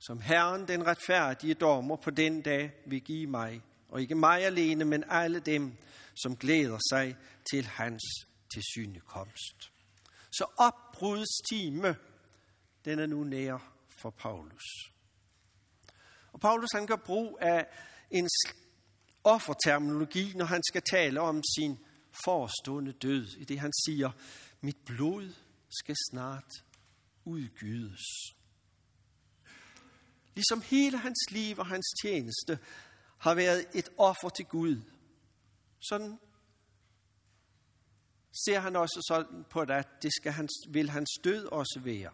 som 0.00 0.20
Herren 0.20 0.68
den 0.68 0.86
retfærdige 0.86 1.54
dommer 1.54 1.96
på 1.96 2.10
den 2.10 2.42
dag 2.42 2.72
vil 2.86 3.00
give 3.00 3.26
mig, 3.26 3.62
og 3.88 4.00
ikke 4.00 4.14
mig 4.14 4.44
alene, 4.44 4.84
men 4.84 5.04
alle 5.08 5.40
dem, 5.40 5.76
som 6.14 6.36
glæder 6.36 6.78
sig 6.90 7.16
til 7.50 7.64
hans 7.64 8.02
tilsynekomst. 8.54 9.72
Så 10.32 10.44
opbrudets 10.58 11.40
time, 11.50 11.96
den 12.84 12.98
er 12.98 13.06
nu 13.06 13.24
nær 13.24 13.74
for 14.02 14.10
Paulus. 14.10 14.64
Og 16.32 16.40
Paulus 16.40 16.72
han 16.72 16.86
gør 16.86 16.96
brug 16.96 17.38
af 17.40 17.66
en 18.10 18.28
offerterminologi, 19.24 20.32
når 20.36 20.44
han 20.44 20.62
skal 20.68 20.82
tale 20.90 21.20
om 21.20 21.42
sin 21.58 21.78
forestående 22.24 22.92
død, 22.92 23.26
i 23.38 23.44
det 23.44 23.60
han 23.60 23.72
siger, 23.86 24.10
mit 24.60 24.76
blod 24.86 25.34
skal 25.70 25.96
snart 26.10 26.64
udgydes. 27.24 28.00
Ligesom 30.40 30.62
hele 30.62 30.98
hans 30.98 31.30
liv 31.30 31.58
og 31.58 31.66
hans 31.66 31.86
tjeneste 32.02 32.58
har 33.18 33.34
været 33.34 33.66
et 33.74 33.88
offer 33.98 34.28
til 34.28 34.44
Gud. 34.44 34.82
Sådan 35.80 36.18
ser 38.44 38.58
han 38.60 38.76
også 38.76 39.04
sådan 39.08 39.44
på 39.50 39.64
det, 39.64 39.74
at 39.74 39.88
det 40.02 40.12
skal 40.12 40.32
hans, 40.32 40.52
vil 40.68 40.90
hans 40.90 41.10
død 41.24 41.46
også 41.46 41.80
være. 41.84 42.10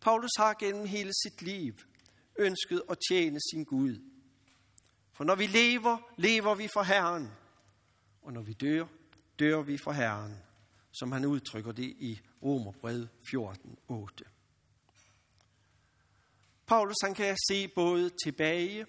Paulus 0.00 0.30
har 0.36 0.54
gennem 0.54 0.86
hele 0.86 1.10
sit 1.22 1.42
liv 1.42 1.74
ønsket 2.38 2.82
at 2.90 2.98
tjene 3.10 3.38
sin 3.50 3.64
Gud. 3.64 3.96
For 5.12 5.24
når 5.24 5.34
vi 5.34 5.46
lever, 5.46 5.98
lever 6.16 6.54
vi 6.54 6.68
for 6.74 6.82
Herren. 6.82 7.30
Og 8.22 8.32
når 8.32 8.42
vi 8.42 8.52
dør, 8.52 8.86
dør 9.38 9.62
vi 9.62 9.78
for 9.84 9.92
Herren, 9.92 10.42
som 10.92 11.12
han 11.12 11.24
udtrykker 11.24 11.72
det 11.72 11.96
i 11.98 12.20
Romerbrevet 12.42 13.08
14.8. 13.34 14.39
Paulus 16.70 16.96
han 17.02 17.14
kan 17.14 17.36
se 17.48 17.68
både 17.68 18.10
tilbage 18.24 18.86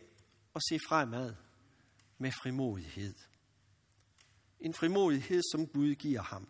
og 0.54 0.62
se 0.70 0.80
fremad 0.88 1.36
med 2.18 2.32
frimodighed. 2.32 3.14
En 4.60 4.74
frimodighed, 4.74 5.42
som 5.52 5.68
Gud 5.68 5.96
giver 5.96 6.22
ham. 6.22 6.50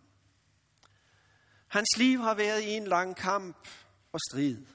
Hans 1.66 1.88
liv 1.98 2.18
har 2.18 2.34
været 2.34 2.62
i 2.62 2.70
en 2.70 2.86
lang 2.86 3.16
kamp 3.16 3.68
og 4.12 4.20
strid. 4.30 4.66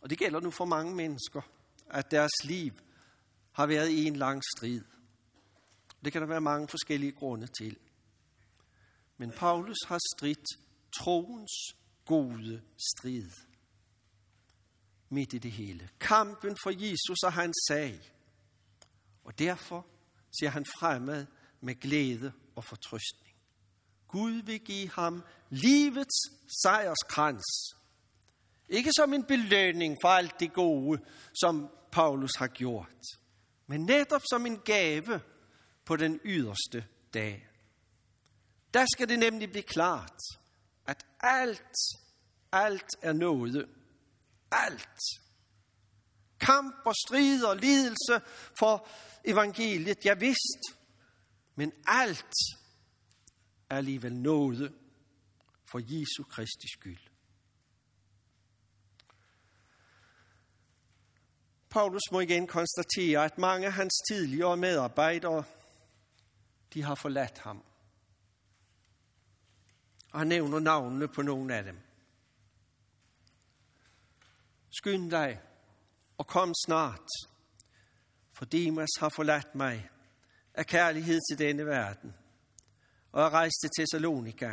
Og 0.00 0.10
det 0.10 0.18
gælder 0.18 0.40
nu 0.40 0.50
for 0.50 0.64
mange 0.64 0.94
mennesker, 0.94 1.42
at 1.90 2.10
deres 2.10 2.44
liv 2.44 2.72
har 3.52 3.66
været 3.66 3.88
i 3.88 4.04
en 4.04 4.16
lang 4.16 4.42
strid. 4.56 4.80
Det 6.04 6.12
kan 6.12 6.22
der 6.22 6.28
være 6.28 6.40
mange 6.40 6.68
forskellige 6.68 7.12
grunde 7.12 7.46
til. 7.46 7.78
Men 9.16 9.30
Paulus 9.30 9.78
har 9.86 10.00
stridt 10.16 10.46
troens 10.98 11.52
gode 12.04 12.62
strid 12.94 13.45
midt 15.08 15.34
i 15.34 15.38
det 15.38 15.52
hele. 15.52 15.88
Kampen 16.00 16.56
for 16.62 16.70
Jesus 16.70 17.18
er 17.24 17.30
hans 17.30 17.56
sag. 17.68 18.12
Og 19.24 19.38
derfor 19.38 19.86
ser 20.40 20.48
han 20.48 20.64
fremad 20.78 21.26
med 21.60 21.74
glæde 21.74 22.32
og 22.56 22.64
fortrøstning. 22.64 23.36
Gud 24.08 24.42
vil 24.42 24.60
give 24.60 24.90
ham 24.90 25.24
livets 25.50 26.16
sejrskrans. 26.62 27.44
Ikke 28.68 28.90
som 28.96 29.12
en 29.12 29.24
belønning 29.24 29.96
for 30.02 30.08
alt 30.08 30.40
det 30.40 30.52
gode, 30.52 31.00
som 31.40 31.68
Paulus 31.92 32.36
har 32.36 32.46
gjort, 32.46 33.02
men 33.66 33.80
netop 33.80 34.22
som 34.30 34.46
en 34.46 34.58
gave 34.58 35.20
på 35.84 35.96
den 35.96 36.20
yderste 36.24 36.86
dag. 37.14 37.48
Der 38.74 38.86
skal 38.94 39.08
det 39.08 39.18
nemlig 39.18 39.50
blive 39.50 39.62
klart, 39.62 40.20
at 40.86 41.06
alt, 41.20 41.76
alt 42.52 42.90
er 43.02 43.12
noget. 43.12 43.68
Alt. 44.50 45.00
Kamp 46.40 46.74
og 46.84 46.94
strid 47.06 47.44
og 47.44 47.56
lidelse 47.56 48.20
for 48.58 48.88
evangeliet, 49.24 50.04
ja 50.04 50.14
vist. 50.14 50.62
Men 51.54 51.72
alt 51.86 52.34
er 53.70 53.76
alligevel 53.76 54.14
noget 54.14 54.74
for 55.64 55.78
Jesu 55.78 56.22
Kristi 56.30 56.68
skyld. 56.72 56.98
Paulus 61.70 62.02
må 62.12 62.20
igen 62.20 62.46
konstatere, 62.46 63.24
at 63.24 63.38
mange 63.38 63.66
af 63.66 63.72
hans 63.72 63.94
tidligere 64.10 64.56
medarbejdere, 64.56 65.44
de 66.74 66.82
har 66.82 66.94
forladt 66.94 67.38
ham. 67.38 67.64
Og 70.12 70.18
han 70.18 70.26
nævner 70.26 70.58
navnene 70.58 71.08
på 71.08 71.22
nogle 71.22 71.54
af 71.54 71.64
dem. 71.64 71.85
Skynd 74.78 75.10
dig 75.10 75.40
og 76.18 76.26
kom 76.26 76.52
snart, 76.66 77.08
for 78.32 78.44
Demas 78.44 78.88
har 78.98 79.08
forladt 79.08 79.54
mig 79.54 79.88
af 80.54 80.66
kærlighed 80.66 81.20
til 81.30 81.38
denne 81.38 81.66
verden, 81.66 82.14
og 83.12 83.22
er 83.22 83.30
rejst 83.30 83.56
til 83.62 83.70
Thessalonika. 83.78 84.52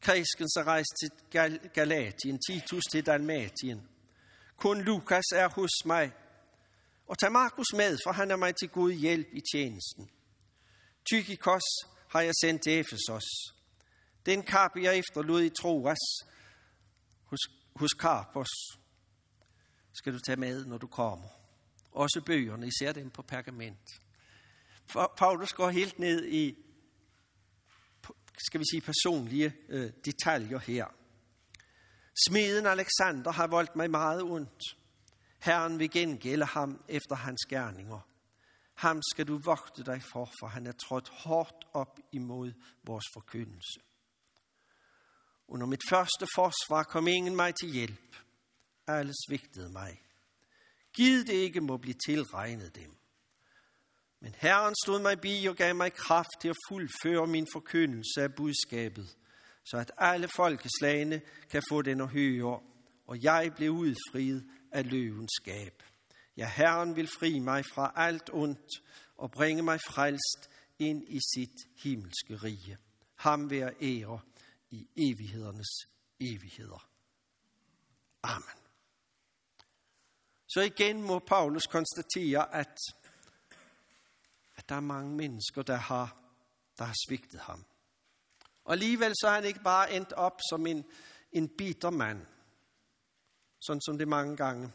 Kreskens 0.00 0.56
er 0.56 0.64
rejst 0.64 0.94
til 1.00 1.10
Gal- 1.30 1.68
Galatien, 1.68 2.38
Titus 2.48 2.84
til 2.92 3.06
Dalmatien. 3.06 3.88
Kun 4.56 4.80
Lukas 4.80 5.24
er 5.34 5.48
hos 5.48 5.70
mig. 5.86 6.12
Og 7.06 7.18
tag 7.18 7.32
Markus 7.32 7.72
med, 7.72 7.98
for 8.06 8.12
han 8.12 8.30
er 8.30 8.36
mig 8.36 8.56
til 8.56 8.68
god 8.68 8.92
hjælp 8.92 9.28
i 9.32 9.40
tjenesten. 9.52 10.10
Tykikos 11.10 11.62
har 12.08 12.20
jeg 12.20 12.34
sendt 12.40 12.62
til 12.62 12.80
Efesos. 12.80 13.24
Den 14.26 14.42
kappe 14.42 14.82
jeg 14.82 14.98
efterlod 14.98 15.42
i 15.42 15.50
Troas 15.50 15.98
hos, 17.24 17.40
hos 17.76 17.90
Karpos, 17.92 18.79
skal 20.00 20.12
du 20.12 20.18
tage 20.18 20.36
med, 20.36 20.64
når 20.66 20.78
du 20.78 20.86
kommer. 20.86 21.28
Også 21.92 22.22
bøgerne, 22.26 22.66
især 22.66 22.92
dem 22.92 23.10
på 23.10 23.22
pergament. 23.22 24.00
For 24.86 25.14
Paulus 25.16 25.52
går 25.52 25.70
helt 25.70 25.98
ned 25.98 26.26
i, 26.26 26.58
skal 28.46 28.60
vi 28.60 28.64
sige, 28.70 28.80
personlige 28.80 29.54
øh, 29.68 29.92
detaljer 30.04 30.58
her. 30.58 30.86
Smeden 32.28 32.66
Alexander 32.66 33.30
har 33.30 33.46
voldt 33.46 33.76
mig 33.76 33.90
meget 33.90 34.22
ondt. 34.22 34.62
Herren 35.38 35.78
vil 35.78 35.90
gengælde 35.90 36.44
ham 36.44 36.84
efter 36.88 37.14
hans 37.14 37.40
gerninger. 37.48 38.00
Ham 38.74 39.00
skal 39.12 39.28
du 39.28 39.38
vogte 39.38 39.84
dig 39.84 40.02
for, 40.12 40.30
for 40.40 40.46
han 40.46 40.66
er 40.66 40.72
trådt 40.72 41.08
hårdt 41.08 41.64
op 41.72 41.98
imod 42.12 42.52
vores 42.84 43.04
forkyndelse. 43.14 43.80
Under 45.48 45.66
mit 45.66 45.82
første 45.90 46.26
forsvar 46.34 46.82
kom 46.82 47.08
ingen 47.08 47.36
mig 47.36 47.54
til 47.54 47.72
hjælp. 47.72 48.16
Alle 48.98 49.12
svigtet 49.28 49.70
mig. 49.70 50.02
Giv 50.92 51.18
det 51.18 51.32
ikke 51.32 51.60
må 51.60 51.76
blive 51.76 51.94
tilregnet 52.06 52.74
dem. 52.74 52.96
Men 54.20 54.34
Herren 54.38 54.74
stod 54.84 55.02
mig 55.02 55.20
bi 55.20 55.46
og 55.46 55.56
gav 55.56 55.74
mig 55.74 55.92
kraft 55.92 56.40
til 56.40 56.48
at 56.48 56.56
fuldføre 56.68 57.26
min 57.26 57.46
forkyndelse 57.52 58.22
af 58.22 58.34
budskabet, 58.34 59.16
så 59.64 59.76
at 59.76 59.92
alle 59.98 60.28
folkeslagene 60.36 61.20
kan 61.50 61.62
få 61.68 61.82
den 61.82 62.00
at 62.00 62.08
høre, 62.08 62.60
og 63.06 63.22
jeg 63.22 63.52
blev 63.56 63.70
udfriet 63.70 64.46
af 64.72 64.90
løvens 64.90 65.30
skab. 65.42 65.82
Ja, 66.36 66.50
Herren 66.56 66.96
vil 66.96 67.08
fri 67.18 67.38
mig 67.38 67.64
fra 67.74 67.92
alt 67.96 68.30
ondt 68.32 68.82
og 69.16 69.30
bringe 69.30 69.62
mig 69.62 69.80
frelst 69.86 70.50
ind 70.78 71.04
i 71.08 71.18
sit 71.34 71.82
himmelske 71.82 72.36
rige. 72.36 72.78
Ham 73.14 73.50
være 73.50 73.74
ære 73.82 74.20
i 74.70 74.88
evighedernes 74.96 75.68
evigheder. 76.20 76.88
Amen. 78.22 78.59
Så 80.54 80.60
igen 80.60 81.02
må 81.02 81.18
Paulus 81.18 81.66
konstatere, 81.66 82.54
at, 82.54 82.78
at 84.56 84.68
der 84.68 84.74
er 84.74 84.80
mange 84.80 85.16
mennesker, 85.16 85.62
der 85.62 85.76
har, 85.76 86.16
der 86.78 86.84
har 86.84 86.96
svigtet 87.08 87.40
ham. 87.40 87.64
Og 88.64 88.72
alligevel 88.72 89.14
så 89.20 89.28
er 89.28 89.34
han 89.34 89.44
ikke 89.44 89.62
bare 89.64 89.92
endt 89.92 90.12
op 90.12 90.40
som 90.50 90.66
en, 90.66 90.84
en 91.32 91.48
bitter 91.48 91.90
mand, 91.90 92.26
sådan 93.60 93.80
som 93.80 93.98
det 93.98 94.08
mange 94.08 94.36
gange 94.36 94.72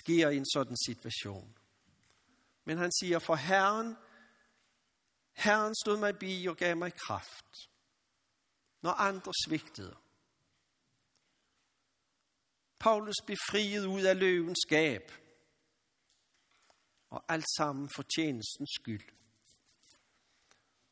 sker 0.00 0.28
i 0.28 0.36
en 0.36 0.46
sådan 0.54 0.76
situation. 0.86 1.56
Men 2.64 2.78
han 2.78 2.90
siger, 3.00 3.18
for 3.18 3.34
Herren, 3.34 3.96
Herren 5.32 5.74
stod 5.84 5.96
mig 5.98 6.18
bi 6.18 6.46
og 6.46 6.56
gav 6.56 6.76
mig 6.76 6.94
kraft, 6.94 7.70
når 8.82 8.90
andre 8.90 9.32
svigtede. 9.46 9.96
Paulus 12.80 13.14
befriet 13.26 13.86
ud 13.86 14.02
af 14.02 14.18
løvens 14.18 14.58
skab, 14.66 15.12
og 17.10 17.24
alt 17.28 17.46
sammen 17.56 17.90
for 17.96 18.02
tjenestens 18.16 18.70
skyld. 18.80 19.08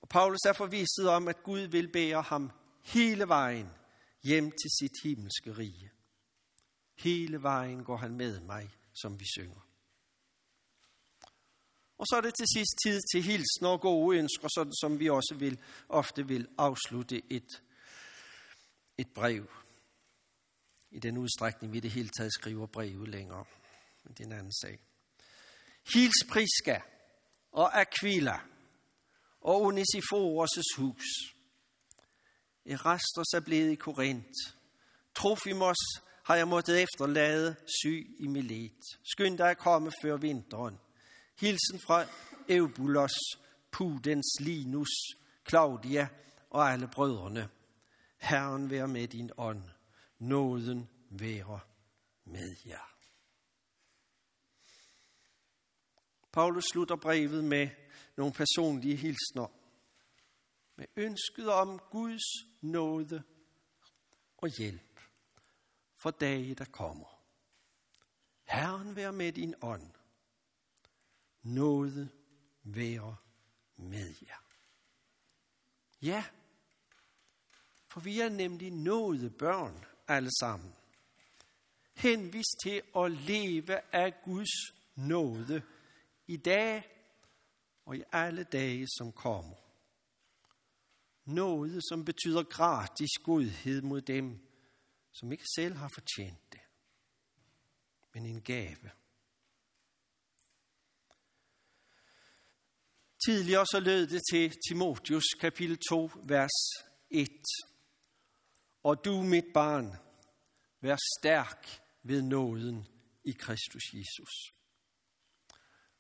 Og 0.01 0.09
Paulus 0.09 0.41
er 0.47 0.53
forvisset 0.53 1.09
om, 1.09 1.29
at 1.29 1.43
Gud 1.43 1.61
vil 1.61 1.93
bære 1.93 2.23
ham 2.23 2.51
hele 2.83 3.29
vejen 3.29 3.71
hjem 4.23 4.51
til 4.51 4.71
sit 4.81 4.93
himmelske 5.03 5.53
rige. 5.59 5.91
Hele 6.99 7.43
vejen 7.43 7.85
går 7.85 7.97
han 7.97 8.17
med 8.17 8.41
mig, 8.41 8.71
som 8.95 9.21
vi 9.21 9.25
synger. 9.37 9.61
Og 11.99 12.07
så 12.07 12.17
er 12.17 12.21
det 12.21 12.35
til 12.35 12.47
sidst 12.57 12.75
tid 12.85 13.01
til 13.13 13.23
hilsen 13.23 13.67
og 13.67 13.81
gode 13.81 14.19
ønsker, 14.19 14.49
sådan 14.55 14.75
som 14.75 14.99
vi 14.99 15.09
også 15.09 15.35
vil, 15.39 15.59
ofte 15.89 16.27
vil 16.27 16.49
afslutte 16.59 17.33
et, 17.33 17.63
et 18.99 19.09
brev. 19.15 19.51
I 20.91 20.99
den 20.99 21.19
udstrækning, 21.19 21.73
vi 21.73 21.81
det 21.81 21.91
hele 21.91 22.09
taget 22.09 22.33
skriver 22.33 22.67
breve 22.67 23.11
længere. 23.11 23.45
Men 24.05 24.15
det 24.15 24.21
er 24.21 24.27
en 24.27 24.33
anden 24.33 24.53
sag. 24.53 24.79
Hils 25.95 26.25
Priska 26.31 26.81
og 27.53 27.81
Aquila 27.81 28.41
og 29.41 29.67
Onesiforos' 29.67 30.77
hus. 30.77 31.05
Erastos 32.67 33.27
er 33.35 33.41
blevet 33.41 33.73
i 33.73 33.75
Korinth. 33.75 34.55
Trofimos 35.15 35.77
har 36.25 36.37
jeg 36.37 36.49
måttet 36.49 36.83
efterlade 36.83 37.57
syg 37.83 38.17
i 38.19 38.27
Milet. 38.27 38.85
Skynd 39.13 39.39
dig 39.39 39.51
at 39.51 39.59
komme 39.59 39.93
før 40.03 40.17
vinteren. 40.17 40.79
Hilsen 41.41 41.81
fra 41.87 42.05
Eubulos, 42.49 43.13
Pudens, 43.71 44.27
Linus, 44.41 44.89
Claudia 45.49 46.09
og 46.51 46.73
alle 46.73 46.89
brødrene. 46.89 47.49
Herren 48.17 48.71
være 48.71 48.89
med 48.89 49.09
din 49.09 49.31
ånd. 49.37 49.63
Nåden 50.19 50.89
være 51.11 51.61
med 52.25 52.57
jer. 52.67 52.95
Paulus 56.33 56.65
slutter 56.73 56.97
brevet 56.97 57.45
med 57.45 57.69
nogle 58.17 58.33
personlige 58.33 58.97
hilsner. 58.97 59.47
Med 60.77 60.87
ønsket 60.97 61.49
om 61.49 61.79
Guds 61.91 62.23
nåde 62.61 63.23
og 64.37 64.49
hjælp 64.49 65.01
for 65.97 66.11
dage, 66.11 66.55
der 66.55 66.65
kommer. 66.65 67.25
Herren 68.45 68.97
vær 68.97 69.11
med 69.11 69.33
din 69.33 69.55
ånd. 69.63 69.91
Nåde 71.43 72.09
være 72.63 73.17
med 73.77 74.15
jer. 74.29 74.45
Ja, 76.03 76.25
for 77.87 78.01
vi 78.01 78.21
er 78.21 78.29
nemlig 78.29 78.71
nåde 78.71 79.31
børn 79.31 79.85
alle 80.09 80.31
sammen. 80.41 80.75
Henvis 81.95 82.47
til 82.63 82.83
at 82.97 83.13
leve 83.13 83.95
af 83.95 84.23
Guds 84.25 84.73
nåde 84.95 85.63
i 86.27 86.37
dag 86.37 86.83
og 87.85 87.97
i 87.97 88.03
alle 88.13 88.45
dage, 88.45 88.87
som 88.99 89.13
kommer. 89.13 89.57
Noget, 91.25 91.83
som 91.89 92.05
betyder 92.05 92.43
gratis 92.43 93.11
godhed 93.25 93.83
mod 93.83 94.01
dem, 94.01 94.39
som 95.13 95.33
ikke 95.33 95.45
selv 95.57 95.75
har 95.75 95.91
fortjent 95.95 96.53
det, 96.53 96.61
men 98.15 98.27
en 98.27 98.43
gave. 98.43 98.91
Tidligere 103.27 103.67
så 103.67 103.81
lød 103.81 104.07
det 104.07 104.23
til 104.33 104.57
Timotius 104.69 105.25
kapitel 105.41 105.79
2, 105.89 106.11
vers 106.25 106.51
1. 107.11 107.29
Og 108.83 109.05
du, 109.05 109.23
mit 109.23 109.45
barn, 109.55 109.97
vær 110.81 110.97
stærk 111.19 111.69
ved 112.03 112.23
nåden 112.23 112.87
i 113.25 113.33
Kristus 113.33 113.83
Jesus. 113.95 114.53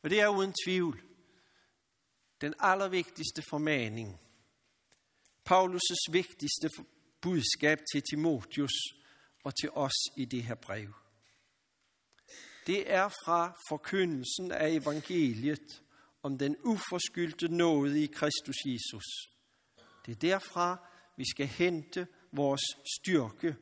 Og 0.03 0.11
det 0.11 0.21
er 0.21 0.29
uden 0.29 0.55
tvivl 0.65 1.03
den 2.41 2.55
allervigtigste 2.59 3.43
formaning, 3.51 4.21
Paulus' 5.51 6.13
vigtigste 6.13 6.71
budskab 7.21 7.79
til 7.93 8.03
Timotius 8.11 8.73
og 9.45 9.53
til 9.61 9.71
os 9.71 9.97
i 10.17 10.25
det 10.25 10.43
her 10.43 10.55
brev. 10.55 10.95
Det 12.67 12.93
er 12.93 13.09
fra 13.09 13.61
forkyndelsen 13.69 14.53
af 14.53 14.71
evangeliet 14.71 15.83
om 16.23 16.39
den 16.39 16.57
uforskyldte 16.65 17.49
nåde 17.49 18.03
i 18.03 18.07
Kristus 18.07 18.57
Jesus. 18.65 19.05
Det 20.07 20.13
er 20.13 20.19
derfra, 20.19 20.89
vi 21.17 21.25
skal 21.31 21.47
hente 21.47 22.07
vores 22.33 22.63
styrke 22.99 23.57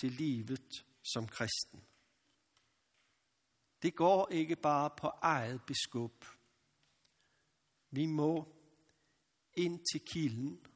til 0.00 0.12
livet 0.12 0.84
som 1.12 1.28
kristen. 1.28 1.84
Det 3.82 3.94
går 3.94 4.28
ikke 4.28 4.56
bare 4.56 4.90
på 4.98 5.06
eget 5.06 5.60
beskub. 5.66 6.24
Vi 7.90 8.06
må 8.06 8.56
ind 9.54 9.80
til 9.92 10.00
kilden. 10.12 10.66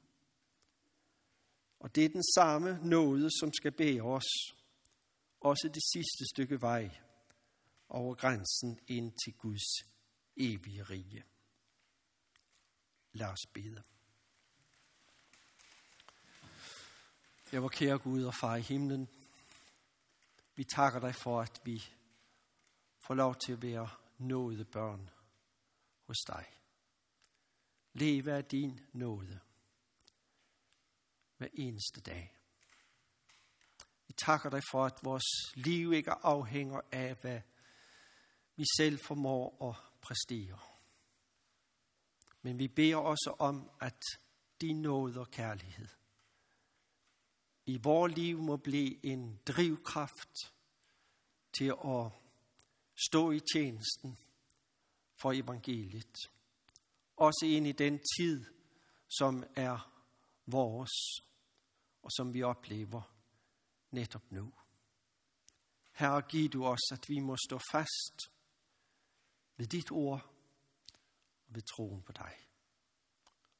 Og 1.78 1.94
det 1.94 2.04
er 2.04 2.08
den 2.08 2.24
samme 2.34 2.88
nåde, 2.88 3.30
som 3.40 3.52
skal 3.52 3.72
bære 3.72 4.02
os, 4.02 4.56
også 5.40 5.70
det 5.74 5.82
sidste 5.92 6.24
stykke 6.34 6.60
vej 6.60 7.00
over 7.88 8.14
grænsen 8.14 8.80
ind 8.86 9.12
til 9.24 9.34
Guds 9.38 9.94
evige 10.36 10.82
rige. 10.82 11.24
Lad 13.12 13.26
os 13.26 13.46
bede. 13.52 13.93
Ja, 17.54 17.58
var 17.58 17.68
kære 17.68 17.98
Gud 17.98 18.24
og 18.24 18.34
far 18.34 18.56
i 18.56 18.60
himlen. 18.60 19.08
Vi 20.54 20.64
takker 20.64 21.00
dig 21.00 21.14
for, 21.14 21.40
at 21.40 21.60
vi 21.64 21.84
får 22.98 23.14
lov 23.14 23.34
til 23.34 23.52
at 23.52 23.62
være 23.62 23.88
nåde 24.18 24.64
børn 24.64 25.10
hos 26.06 26.16
dig. 26.26 26.46
Leve 27.92 28.32
af 28.32 28.44
din 28.44 28.80
nåde 28.92 29.40
hver 31.36 31.48
eneste 31.52 32.00
dag. 32.00 32.34
Vi 34.06 34.12
takker 34.12 34.50
dig 34.50 34.62
for, 34.70 34.84
at 34.84 34.98
vores 35.02 35.54
liv 35.54 35.92
ikke 35.92 36.10
afhænger 36.10 36.80
af, 36.92 37.14
hvad 37.14 37.40
vi 38.56 38.64
selv 38.76 38.98
formår 38.98 39.70
at 39.70 39.76
præstere. 40.00 40.58
Men 42.42 42.58
vi 42.58 42.68
beder 42.68 42.96
også 42.96 43.36
om, 43.38 43.70
at 43.80 44.02
din 44.60 44.82
nåde 44.82 45.20
og 45.20 45.30
kærlighed 45.30 45.88
i 47.66 47.78
vores 47.82 48.14
liv 48.14 48.38
må 48.38 48.56
blive 48.56 49.06
en 49.06 49.40
drivkraft 49.46 50.52
til 51.52 51.74
at 51.84 52.10
stå 53.06 53.30
i 53.30 53.40
tjenesten 53.52 54.18
for 55.20 55.32
evangeliet. 55.32 56.16
Også 57.16 57.46
ind 57.46 57.66
i 57.66 57.72
den 57.72 58.00
tid, 58.18 58.44
som 59.08 59.44
er 59.56 60.04
vores, 60.46 61.20
og 62.02 62.10
som 62.12 62.34
vi 62.34 62.42
oplever 62.42 63.02
netop 63.90 64.32
nu. 64.32 64.52
Herre, 65.92 66.22
giv 66.22 66.48
du 66.48 66.66
os, 66.66 66.92
at 66.92 67.08
vi 67.08 67.18
må 67.18 67.36
stå 67.48 67.60
fast 67.72 68.32
ved 69.56 69.66
dit 69.66 69.92
ord 69.92 70.20
og 70.22 71.54
ved 71.54 71.62
troen 71.62 72.02
på 72.02 72.12
dig 72.12 72.34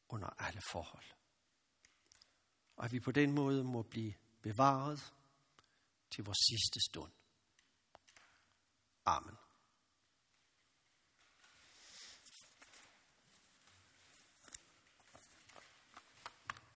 under 0.08 0.28
alle 0.28 0.60
forhold. 0.70 1.13
Og 2.76 2.84
at 2.84 2.92
vi 2.92 3.00
på 3.00 3.12
den 3.12 3.32
måde 3.32 3.64
må 3.64 3.82
blive 3.82 4.14
bevaret 4.42 5.12
til 6.10 6.24
vores 6.24 6.38
sidste 6.38 6.80
stund. 6.90 7.12
Amen. 9.04 9.43